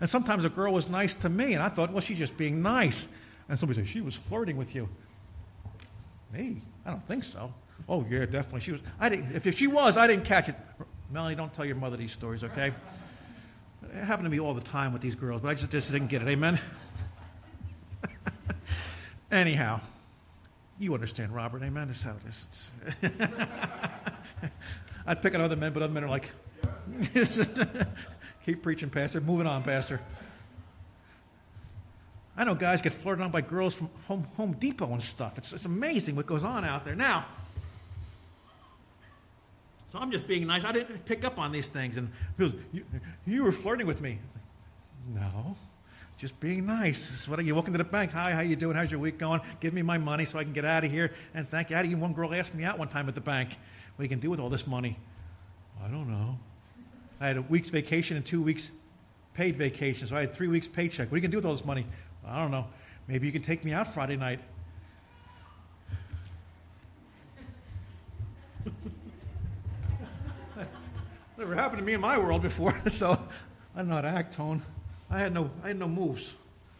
[0.00, 2.62] And sometimes a girl was nice to me, and I thought, well, she's just being
[2.62, 3.08] nice.
[3.48, 4.88] And somebody said, she was flirting with you.
[6.32, 6.60] Me?
[6.84, 7.52] I don't think so.
[7.88, 8.60] Oh, yeah, definitely.
[8.60, 8.80] She was.
[9.00, 10.56] I didn't, if, if she was, I didn't catch it.
[11.10, 12.72] Melanie, don't tell your mother these stories, okay?
[13.82, 16.08] It happened to me all the time with these girls, but I just, just didn't
[16.08, 16.28] get it.
[16.28, 16.58] Amen?
[19.30, 19.80] Anyhow,
[20.78, 21.62] you understand, Robert.
[21.62, 21.88] Amen?
[21.88, 22.70] That's how it is.
[25.06, 26.30] I'd pick on other men, but other men are like,
[28.46, 29.20] Keep preaching, Pastor.
[29.20, 30.00] Moving on, Pastor.
[32.36, 35.38] I know guys get flirted on by girls from Home, Home Depot and stuff.
[35.38, 36.94] It's, it's amazing what goes on out there.
[36.94, 37.26] Now,
[39.92, 40.64] so I'm just being nice.
[40.64, 41.98] I didn't pick up on these things.
[41.98, 42.82] And he goes, you,
[43.26, 44.18] you were flirting with me.
[45.14, 45.54] No,
[46.16, 47.10] just being nice.
[47.10, 48.10] This is what you walk into the bank.
[48.12, 48.74] Hi, how you doing?
[48.74, 49.42] How's your week going?
[49.60, 51.12] Give me my money so I can get out of here.
[51.34, 51.76] And thank you.
[51.76, 53.50] Even one girl asked me out one time at the bank.
[53.96, 54.96] What you can do with all this money?
[55.84, 56.38] I don't know.
[57.20, 58.70] I had a week's vacation and two weeks
[59.34, 61.12] paid vacation, so I had three weeks paycheck.
[61.12, 61.84] What are you to do with all this money?
[62.26, 62.66] I don't know.
[63.08, 64.40] Maybe you can take me out Friday night.
[71.54, 73.12] Happened to me in my world before, so
[73.74, 74.62] I don't know how to act, Tone.
[75.10, 76.32] I had no, I had no moves.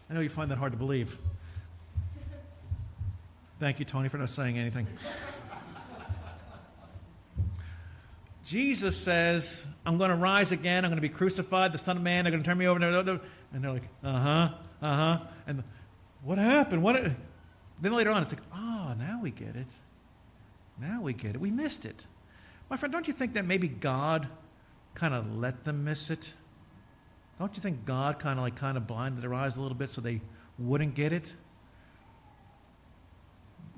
[0.09, 1.17] I know you find that hard to believe.
[3.59, 4.87] Thank you, Tony, for not saying anything.
[8.45, 10.83] Jesus says, I'm going to rise again.
[10.83, 11.71] I'm going to be crucified.
[11.71, 12.83] The Son of Man, they're going to turn me over.
[12.83, 14.49] And they're like, uh huh,
[14.81, 15.19] uh huh.
[15.47, 15.63] And
[16.23, 16.83] what happened?
[16.83, 17.01] What?
[17.81, 19.67] Then later on, it's like, oh, now we get it.
[20.79, 21.41] Now we get it.
[21.41, 22.05] We missed it.
[22.69, 24.27] My friend, don't you think that maybe God
[24.95, 26.33] kind of let them miss it?
[27.39, 29.91] Don't you think God kind of like kind of blinded their eyes a little bit
[29.91, 30.21] so they
[30.57, 31.33] wouldn't get it?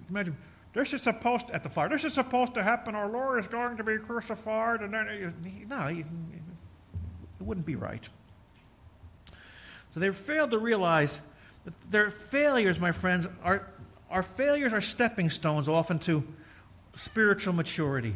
[0.09, 0.38] Imagine
[0.74, 1.88] this is supposed at the fire.
[1.88, 2.95] This is supposed to happen.
[2.95, 5.34] Our Lord is going to be crucified, and then
[5.70, 6.05] no, it
[7.39, 8.03] wouldn't be right.
[9.93, 11.22] So they failed to realize
[11.63, 13.72] that their failures, my friends, are
[14.09, 16.24] our failures are stepping stones often to
[16.93, 18.16] spiritual maturity,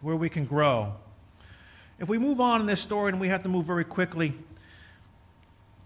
[0.00, 0.94] where we can grow.
[1.98, 4.32] If we move on in this story, and we have to move very quickly,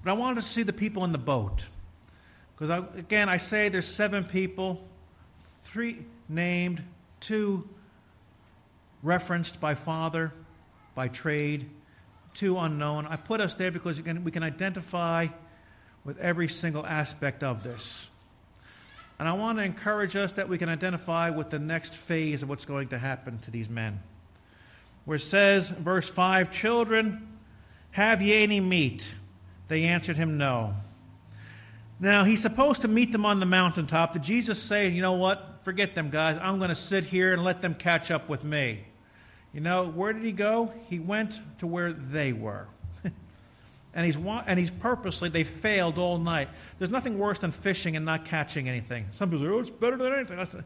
[0.05, 1.65] but I wanted to see the people in the boat.
[2.55, 4.83] Because, again, I say there's seven people,
[5.65, 6.83] three named,
[7.21, 7.69] two
[9.03, 10.33] referenced by father,
[10.95, 11.69] by trade,
[12.35, 13.07] two unknown.
[13.07, 15.29] I put us there because we can identify
[16.05, 18.07] with every single aspect of this.
[19.19, 22.49] And I want to encourage us that we can identify with the next phase of
[22.49, 24.01] what's going to happen to these men.
[25.05, 27.29] Where it says, verse 5 Children,
[27.93, 29.07] have ye any meat?
[29.69, 30.75] They answered him, No.
[31.99, 34.13] Now, he's supposed to meet them on the mountaintop.
[34.13, 35.61] Did Jesus say, You know what?
[35.63, 36.39] Forget them, guys.
[36.41, 38.85] I'm going to sit here and let them catch up with me.
[39.53, 40.73] You know, where did he go?
[40.89, 42.67] He went to where they were.
[43.95, 46.49] and, he's, and he's purposely, they failed all night.
[46.79, 49.07] There's nothing worse than fishing and not catching anything.
[49.19, 50.65] Some people say, oh, it's better than anything.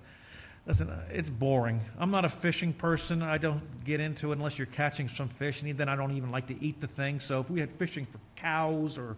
[0.66, 1.80] Listen, it's boring.
[1.96, 3.22] I'm not a fishing person.
[3.22, 5.62] I don't get into it unless you're catching some fish.
[5.62, 7.20] And then I don't even like to eat the thing.
[7.20, 9.16] So if we had fishing for cows or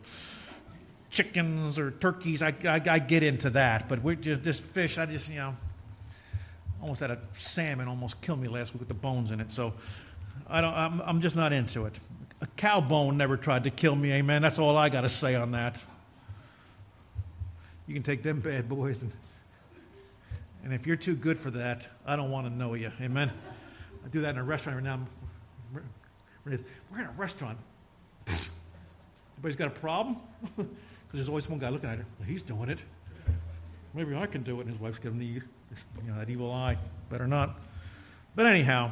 [1.08, 3.88] chickens or turkeys, I, I, I get into that.
[3.88, 5.54] But we're just, this fish, I just, you know,
[6.82, 9.50] almost had a salmon almost kill me last week with the bones in it.
[9.50, 9.72] So
[10.48, 11.94] I don't, I'm, I'm just not into it.
[12.42, 14.42] A cow bone never tried to kill me, amen.
[14.42, 15.82] That's all I got to say on that.
[17.86, 19.00] You can take them bad boys.
[19.00, 19.10] And,
[20.64, 23.32] and if you're too good for that, I don't want to know you, amen.
[24.04, 25.06] I do that in a restaurant right now.
[26.44, 27.58] We're in a restaurant.
[28.26, 30.16] Everybody's got a problem?
[31.08, 32.04] Because there's always one guy looking at her.
[32.18, 32.80] Well, he's doing it.
[33.94, 34.66] Maybe I can do it.
[34.66, 35.42] And his wife's giving the you
[36.06, 36.76] know, that evil eye.
[37.08, 37.58] Better not.
[38.36, 38.90] But anyhow,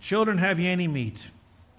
[0.00, 1.22] children, have ye any meat?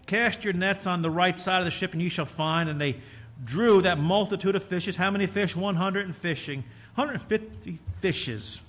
[0.05, 2.70] Cast your nets on the right side of the ship, and ye shall find.
[2.70, 2.97] And they
[3.43, 4.95] drew that multitude of fishes.
[4.95, 5.55] How many fish?
[5.55, 6.63] 100 and fishing.
[6.96, 8.62] 150 fishes.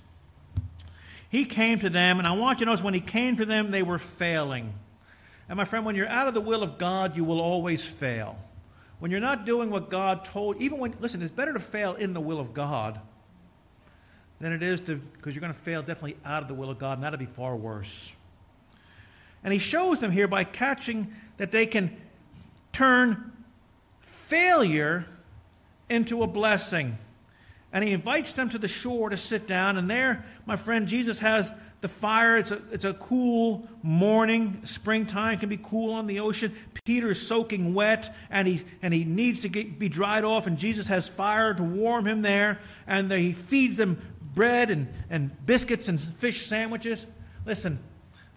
[1.29, 3.71] He came to them, and I want you to notice when he came to them,
[3.71, 4.73] they were failing.
[5.47, 8.37] And my friend, when you're out of the will of God, you will always fail.
[8.99, 12.13] When you're not doing what God told, even when, listen, it's better to fail in
[12.13, 12.99] the will of God
[14.39, 16.79] than it is to, because you're going to fail definitely out of the will of
[16.79, 18.11] God, and that'll be far worse.
[19.43, 21.95] And he shows them here by catching that they can
[22.73, 23.31] turn
[24.01, 25.05] failure
[25.89, 26.97] into a blessing.
[27.73, 29.77] And he invites them to the shore to sit down.
[29.77, 31.49] And there, my friend, Jesus has
[31.79, 32.37] the fire.
[32.37, 34.61] It's a, it's a cool morning.
[34.63, 36.55] Springtime can be cool on the ocean.
[36.85, 40.47] Peter's soaking wet and he, and he needs to get, be dried off.
[40.47, 42.59] And Jesus has fire to warm him there.
[42.87, 44.01] And he feeds them
[44.33, 47.05] bread and, and biscuits and fish sandwiches.
[47.45, 47.79] Listen,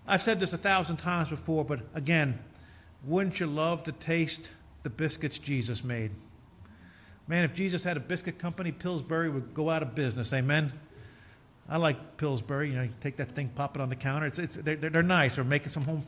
[0.07, 2.39] I've said this a thousand times before, but again,
[3.05, 4.51] wouldn't you love to taste
[4.83, 6.11] the biscuits Jesus made?
[7.27, 10.33] Man, if Jesus had a biscuit company, Pillsbury would go out of business.
[10.33, 10.73] Amen.
[11.69, 12.71] I like Pillsbury.
[12.71, 14.27] You know, you take that thing, pop it on the counter.
[14.27, 15.39] It's, it's, they're, they're nice.
[15.39, 16.03] Or making some home.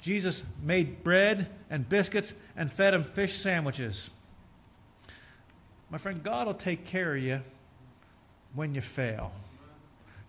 [0.00, 4.10] Jesus made bread and biscuits and fed them fish sandwiches.
[5.90, 7.40] My friend, God will take care of you
[8.54, 9.32] when you fail.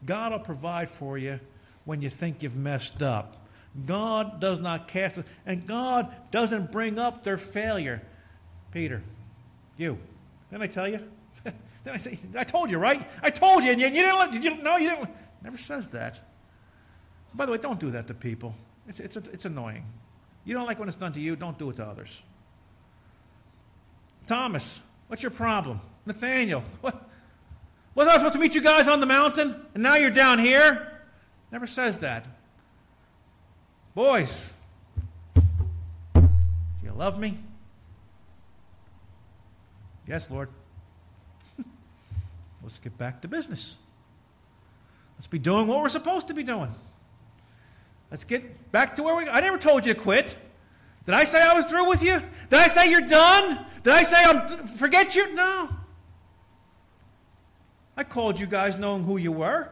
[0.05, 1.39] God will provide for you
[1.85, 3.45] when you think you've messed up.
[3.85, 8.01] God does not cast and God doesn't bring up their failure.
[8.71, 9.03] Peter,
[9.77, 9.97] you.
[10.55, 10.99] Didn't I tell you?
[11.43, 12.17] didn't I say?
[12.37, 13.05] I told you, right?
[13.21, 14.41] I told you, and you, you didn't.
[14.41, 14.63] You.
[14.63, 15.09] No, you didn't.
[15.43, 16.21] Never says that.
[17.33, 18.55] By the way, don't do that to people.
[18.87, 19.83] It's, it's, it's annoying.
[20.45, 22.21] You don't like when it's done to you, don't do it to others.
[24.27, 25.81] Thomas, what's your problem?
[26.05, 27.05] Nathaniel, what?
[27.93, 29.57] Wasn't I supposed to meet you guys on the mountain?
[29.73, 31.01] And now you're down here?
[31.51, 32.25] Never says that.
[33.93, 34.53] Boys,
[35.33, 36.21] do
[36.81, 37.39] you love me?
[40.07, 40.49] Yes, Lord.
[42.63, 43.75] Let's get back to business.
[45.17, 46.73] Let's be doing what we're supposed to be doing.
[48.11, 49.27] Let's get back to where we.
[49.27, 50.37] I never told you to quit.
[51.05, 52.21] Did I say I was through with you?
[52.49, 53.65] Did I say you're done?
[53.83, 55.33] Did I say I'm forget you?
[55.33, 55.69] No.
[57.97, 59.69] I called you guys knowing who you were.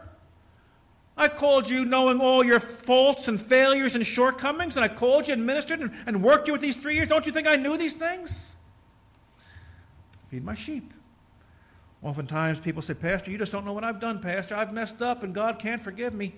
[1.15, 5.33] I called you knowing all your faults and failures and shortcomings, and I called you
[5.33, 7.07] and ministered and, and worked you with these three years.
[7.07, 8.52] Don't you think I knew these things?
[10.33, 10.91] Feed my sheep.
[12.01, 14.55] Oftentimes people say, Pastor, you just don't know what I've done, Pastor.
[14.55, 16.33] I've messed up and God can't forgive me.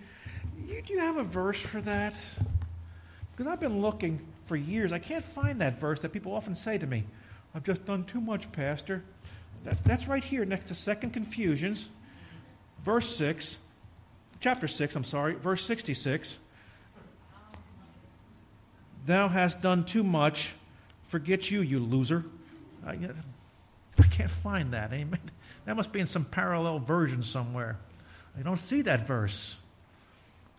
[0.67, 2.13] You, do you have a verse for that?
[3.31, 4.91] Because I've been looking for years.
[4.91, 7.05] I can't find that verse that people often say to me.
[7.55, 9.01] I've just done too much, Pastor.
[9.63, 11.87] That, that's right here next to Second Confusions,
[12.83, 13.57] verse 6,
[14.41, 16.37] chapter 6, I'm sorry, verse 66.
[19.05, 20.53] Thou hast done too much.
[21.07, 22.25] Forget you, you loser.
[23.99, 24.91] I can't find that.
[24.93, 25.19] Amen.
[25.65, 27.77] That must be in some parallel version somewhere.
[28.37, 29.55] I don't see that verse.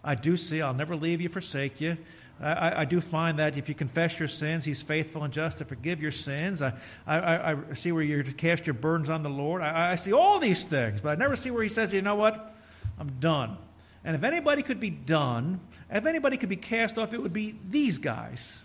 [0.03, 1.97] I do see, I'll never leave you, forsake you.
[2.41, 5.65] I, I, do find that if you confess your sins, He's faithful and just to
[5.65, 6.61] forgive your sins.
[6.61, 6.75] I,
[7.07, 9.63] I, I see where to cast your burdens on the Lord.
[9.63, 12.15] I, I see all these things, but I never see where He says, you know
[12.15, 12.55] what?
[12.99, 13.57] I'm done.
[14.05, 15.61] And if anybody could be done,
[15.91, 18.65] if anybody could be cast off, it would be these guys.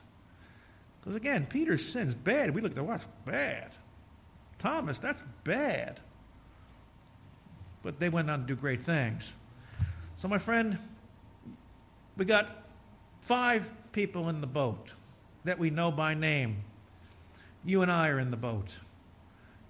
[1.00, 2.54] Because again, Peter's sin's bad.
[2.54, 3.72] We look at the what's bad.
[4.62, 6.00] Thomas, that's bad.
[7.82, 9.34] But they went on to do great things.
[10.16, 10.78] So, my friend,
[12.16, 12.48] we got
[13.22, 14.92] five people in the boat
[15.46, 16.58] that we know by name.
[17.66, 18.70] You and I are in the boat.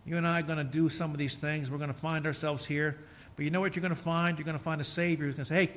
[0.05, 1.71] You and I are going to do some of these things.
[1.71, 2.97] We're going to find ourselves here.
[3.37, 4.37] But you know what you're going to find?
[4.37, 5.73] You're going to find a Savior who's going to say, hey,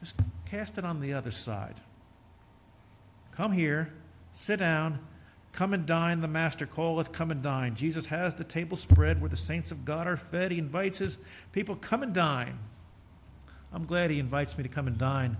[0.00, 0.16] just
[0.46, 1.76] cast it on the other side.
[3.36, 3.92] Come here,
[4.32, 4.98] sit down,
[5.54, 6.20] come and dine.
[6.20, 7.74] The Master calleth, come and dine.
[7.76, 10.50] Jesus has the table spread where the saints of God are fed.
[10.50, 11.16] He invites his
[11.52, 12.58] people, come and dine.
[13.72, 15.36] I'm glad he invites me to come and dine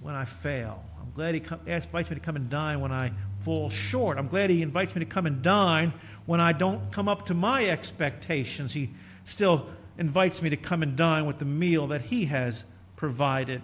[0.00, 0.84] when I fail.
[1.00, 4.18] I'm glad he invites me to come and dine when I fall short.
[4.18, 5.92] I'm glad he invites me to come and dine
[6.26, 8.72] when I don't come up to my expectations.
[8.72, 8.90] He
[9.24, 9.66] still
[9.98, 12.64] invites me to come and dine with the meal that he has
[12.96, 13.62] provided.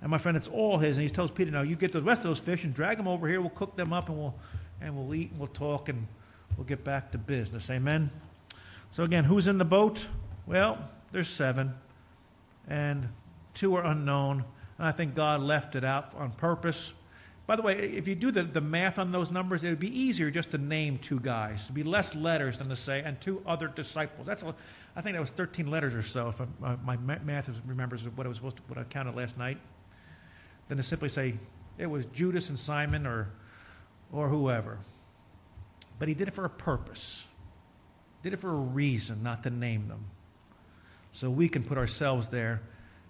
[0.00, 0.96] And my friend, it's all his.
[0.96, 3.08] And he tells Peter, now you get the rest of those fish and drag them
[3.08, 3.40] over here.
[3.40, 4.34] We'll cook them up and we'll,
[4.84, 6.06] and we'll eat and we'll talk and
[6.56, 7.70] we'll get back to business.
[7.70, 8.10] Amen?
[8.90, 10.06] So again, who's in the boat?
[10.46, 10.78] Well,
[11.10, 11.74] there's seven
[12.68, 13.08] and
[13.54, 14.44] two are unknown.
[14.78, 16.92] And I think God left it out on purpose.
[17.46, 19.98] By the way, if you do the, the math on those numbers, it would be
[19.98, 21.64] easier just to name two guys.
[21.64, 24.26] It would be less letters than to say, and two other disciples.
[24.26, 24.54] That's, a,
[24.96, 28.26] I think that was 13 letters or so, if I, uh, my math remembers what
[28.26, 29.58] I was supposed to, what I counted last night.
[30.68, 31.34] Than to simply say,
[31.76, 33.28] it was Judas and Simon or,
[34.14, 34.78] or whoever.
[35.98, 37.22] But he did it for a purpose.
[38.22, 40.04] Did it for a reason, not to name them
[41.14, 42.60] so we can put ourselves there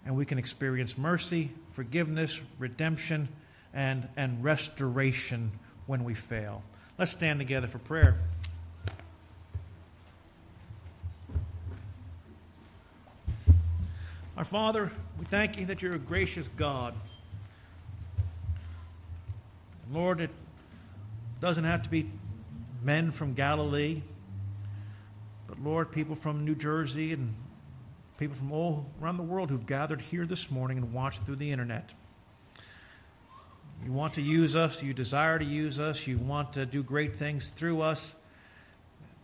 [0.05, 3.29] and we can experience mercy, forgiveness, redemption,
[3.73, 5.51] and, and restoration
[5.87, 6.63] when we fail.
[6.99, 8.19] Let's stand together for prayer.
[14.37, 16.95] Our Father, we thank you that you're a gracious God.
[19.91, 20.31] Lord, it
[21.45, 22.11] doesn't have to be
[22.83, 24.01] men from Galilee,
[25.47, 27.35] but Lord, people from New Jersey and
[28.19, 31.53] people from all around the world who've gathered here this morning and watched through the
[31.53, 31.91] internet.
[33.85, 37.17] You want to use us, you desire to use us, you want to do great
[37.17, 38.15] things through us.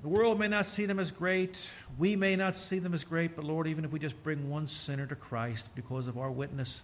[0.02, 3.34] The world may not see them as great, we may not see them as great,
[3.34, 6.82] but Lord, even if we just bring one sinner to Christ because of our witness,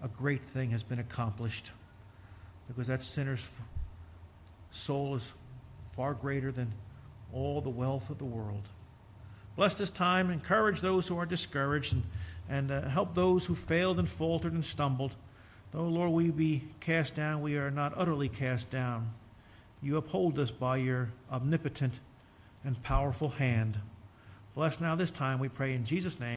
[0.00, 1.72] a great thing has been accomplished.
[2.68, 3.44] Because that sinner's
[4.76, 5.32] soul is
[5.94, 6.72] far greater than
[7.32, 8.68] all the wealth of the world.
[9.56, 12.02] Bless this time, encourage those who are discouraged, and,
[12.48, 15.14] and uh, help those who failed and faltered and stumbled.
[15.72, 19.12] Though, Lord, we be cast down, we are not utterly cast down.
[19.82, 22.00] You uphold us by your omnipotent
[22.64, 23.78] and powerful hand.
[24.54, 26.34] Bless now this time, we pray in Jesus' name.